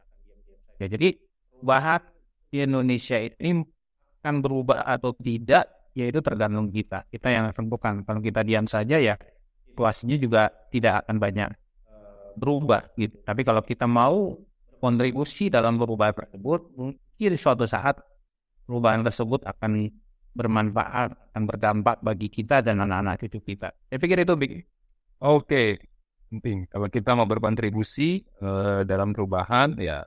ya, 0.80 0.86
jadi 0.88 1.20
perubahan 1.52 2.00
di 2.48 2.64
Indonesia 2.64 3.20
ini 3.20 3.60
akan 4.24 4.40
berubah 4.40 4.88
atau 4.88 5.12
tidak 5.20 5.68
yaitu 5.94 6.18
tergantung 6.24 6.72
kita. 6.72 7.06
Kita 7.06 7.28
yang 7.30 7.52
tentukan 7.54 8.02
kalau 8.02 8.18
kita 8.18 8.42
diam 8.42 8.66
saja 8.66 8.98
ya 8.98 9.14
situasinya 9.74 10.16
juga 10.18 10.42
tidak 10.70 11.02
akan 11.04 11.16
banyak 11.18 11.50
eh, 11.50 12.30
berubah 12.38 12.94
gitu. 12.94 13.18
Tapi 13.26 13.42
kalau 13.42 13.62
kita 13.62 13.90
mau 13.90 14.38
kontribusi 14.78 15.50
dalam 15.50 15.76
perubahan 15.76 16.14
tersebut, 16.14 16.60
mungkin 16.78 17.32
suatu 17.34 17.66
saat 17.66 17.98
perubahan 18.64 19.02
tersebut 19.02 19.42
akan 19.42 19.90
bermanfaat, 20.34 21.14
akan 21.30 21.42
berdampak 21.46 21.96
bagi 22.02 22.30
kita 22.30 22.62
dan 22.62 22.82
anak-anak 22.82 23.22
cucu 23.26 23.54
kita. 23.54 23.70
Saya 23.90 23.98
pikir 23.98 24.22
itu 24.22 24.34
Oke, 25.22 25.78
penting. 26.32 26.66
Kalau 26.66 26.88
kita 26.90 27.14
mau 27.14 27.28
berkontribusi 27.28 28.24
uh, 28.42 28.82
dalam 28.82 29.14
perubahan, 29.14 29.78
ya, 29.78 30.02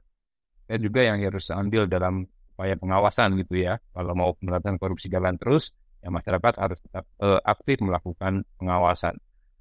ya 0.67 0.75
juga 0.77 1.07
yang 1.07 1.23
harus 1.23 1.47
ambil 1.53 1.87
dalam 1.87 2.27
upaya 2.57 2.75
pengawasan 2.75 3.37
gitu 3.39 3.63
ya. 3.63 3.79
Kalau 3.93 4.13
mau 4.17 4.33
pemberantasan 4.35 4.81
korupsi 4.81 5.07
jalan 5.07 5.39
terus, 5.39 5.71
ya 6.03 6.09
masyarakat 6.11 6.53
harus 6.59 6.79
tetap 6.83 7.05
uh, 7.21 7.39
aktif 7.45 7.79
melakukan 7.79 8.43
pengawasan. 8.59 9.15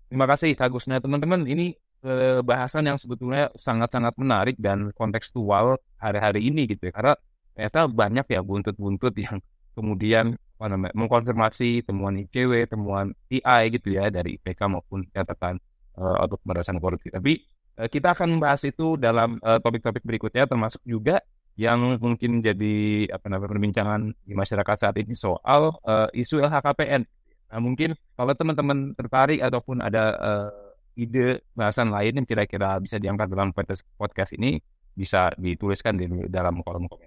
Terima 0.09 0.27
kasih 0.27 0.55
Agus. 0.59 0.87
Nah 0.91 1.03
teman-teman, 1.03 1.47
ini 1.47 1.75
ke 2.01 2.41
bahasan 2.47 2.87
yang 2.87 2.99
sebetulnya 3.01 3.51
sangat-sangat 3.59 4.15
menarik 4.21 4.57
dan 4.61 4.95
kontekstual 4.95 5.81
hari-hari 5.99 6.47
ini 6.47 6.71
gitu 6.71 6.89
ya. 6.89 6.93
Karena 6.95 7.15
ternyata 7.57 7.81
banyak 7.91 8.27
ya 8.31 8.41
buntut-buntut 8.45 9.15
yang 9.19 9.43
kemudian 9.75 10.39
namanya 10.65 10.97
mengkonfirmasi 10.97 11.85
temuan 11.85 12.17
ICW, 12.25 12.65
temuan 12.65 13.13
TI 13.29 13.63
gitu 13.77 13.93
ya 13.93 14.09
dari 14.09 14.41
IPK 14.41 14.61
maupun 14.73 15.05
catatan 15.13 15.61
uh, 16.01 16.25
untuk 16.25 16.41
pemberantasan 16.41 16.81
korupsi. 16.81 17.13
Tapi 17.13 17.45
uh, 17.77 17.89
kita 17.93 18.17
akan 18.17 18.41
membahas 18.41 18.65
itu 18.65 18.97
dalam 18.97 19.37
uh, 19.45 19.61
topik-topik 19.61 20.01
berikutnya 20.01 20.49
termasuk 20.49 20.81
juga 20.89 21.21
yang 21.57 21.97
mungkin 22.01 22.45
jadi 22.45 23.09
apa 23.13 23.33
namanya 23.33 23.49
perbincangan 23.49 24.01
di 24.25 24.35
masyarakat 24.37 24.77
saat 24.77 24.97
ini 25.01 25.17
soal 25.17 25.77
uh, 25.85 26.09
isu 26.13 26.41
LHKPN. 26.45 27.05
Nah, 27.47 27.61
mungkin 27.63 27.97
kalau 28.17 28.33
teman-teman 28.37 28.93
tertarik 28.93 29.41
ataupun 29.41 29.81
ada 29.81 30.05
uh, 30.21 30.51
ide 30.97 31.45
bahasan 31.53 31.93
lain 31.93 32.21
yang 32.21 32.27
kira-kira 32.29 32.81
bisa 32.81 32.97
diangkat 32.97 33.29
dalam 33.29 33.53
podcast 33.97 34.33
ini 34.37 34.61
bisa 34.97 35.29
dituliskan 35.37 36.01
di 36.01 36.09
dalam 36.33 36.65
kolom 36.65 36.89
komentar 36.89 37.06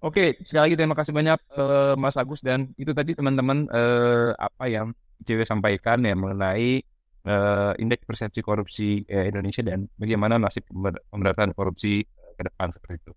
Oke, 0.00 0.40
sekali 0.48 0.72
lagi 0.72 0.76
terima 0.80 0.96
kasih 0.96 1.12
banyak 1.12 1.38
uh, 1.60 1.92
Mas 1.92 2.16
Agus 2.16 2.40
dan 2.40 2.72
itu 2.80 2.96
tadi 2.96 3.12
teman-teman 3.12 3.68
uh, 3.68 4.32
apa 4.32 4.64
yang 4.64 4.96
ICW 5.20 5.44
sampaikan 5.44 6.00
ya 6.00 6.16
mengenai 6.16 6.80
uh, 7.28 7.76
indeks 7.76 8.08
persepsi 8.08 8.40
korupsi 8.40 9.04
uh, 9.12 9.28
Indonesia 9.28 9.60
dan 9.60 9.92
bagaimana 10.00 10.40
nasib 10.40 10.64
pemberantasan 10.72 11.52
korupsi 11.52 12.00
ke 12.32 12.42
depan 12.48 12.72
seperti 12.72 12.96
itu. 12.96 13.12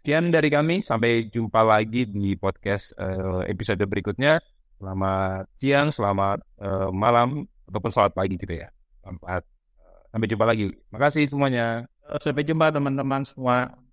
Sekian 0.00 0.32
dari 0.32 0.48
kami, 0.48 0.80
sampai 0.80 1.28
jumpa 1.28 1.60
lagi 1.60 2.08
di 2.08 2.40
podcast 2.40 2.96
uh, 2.96 3.44
episode 3.44 3.84
berikutnya. 3.84 4.40
Selamat 4.80 5.44
siang, 5.60 5.92
selamat 5.92 6.40
uh, 6.60 6.88
malam, 6.88 7.44
ataupun 7.68 7.92
selamat 7.92 8.12
pagi 8.16 8.40
gitu 8.40 8.64
ya. 8.64 8.72
Sampai 9.04 10.28
jumpa 10.28 10.44
lagi. 10.48 10.72
Makasih 10.88 11.28
semuanya. 11.28 11.84
Sampai 12.16 12.48
jumpa 12.48 12.72
teman-teman 12.72 13.28
semua. 13.28 13.83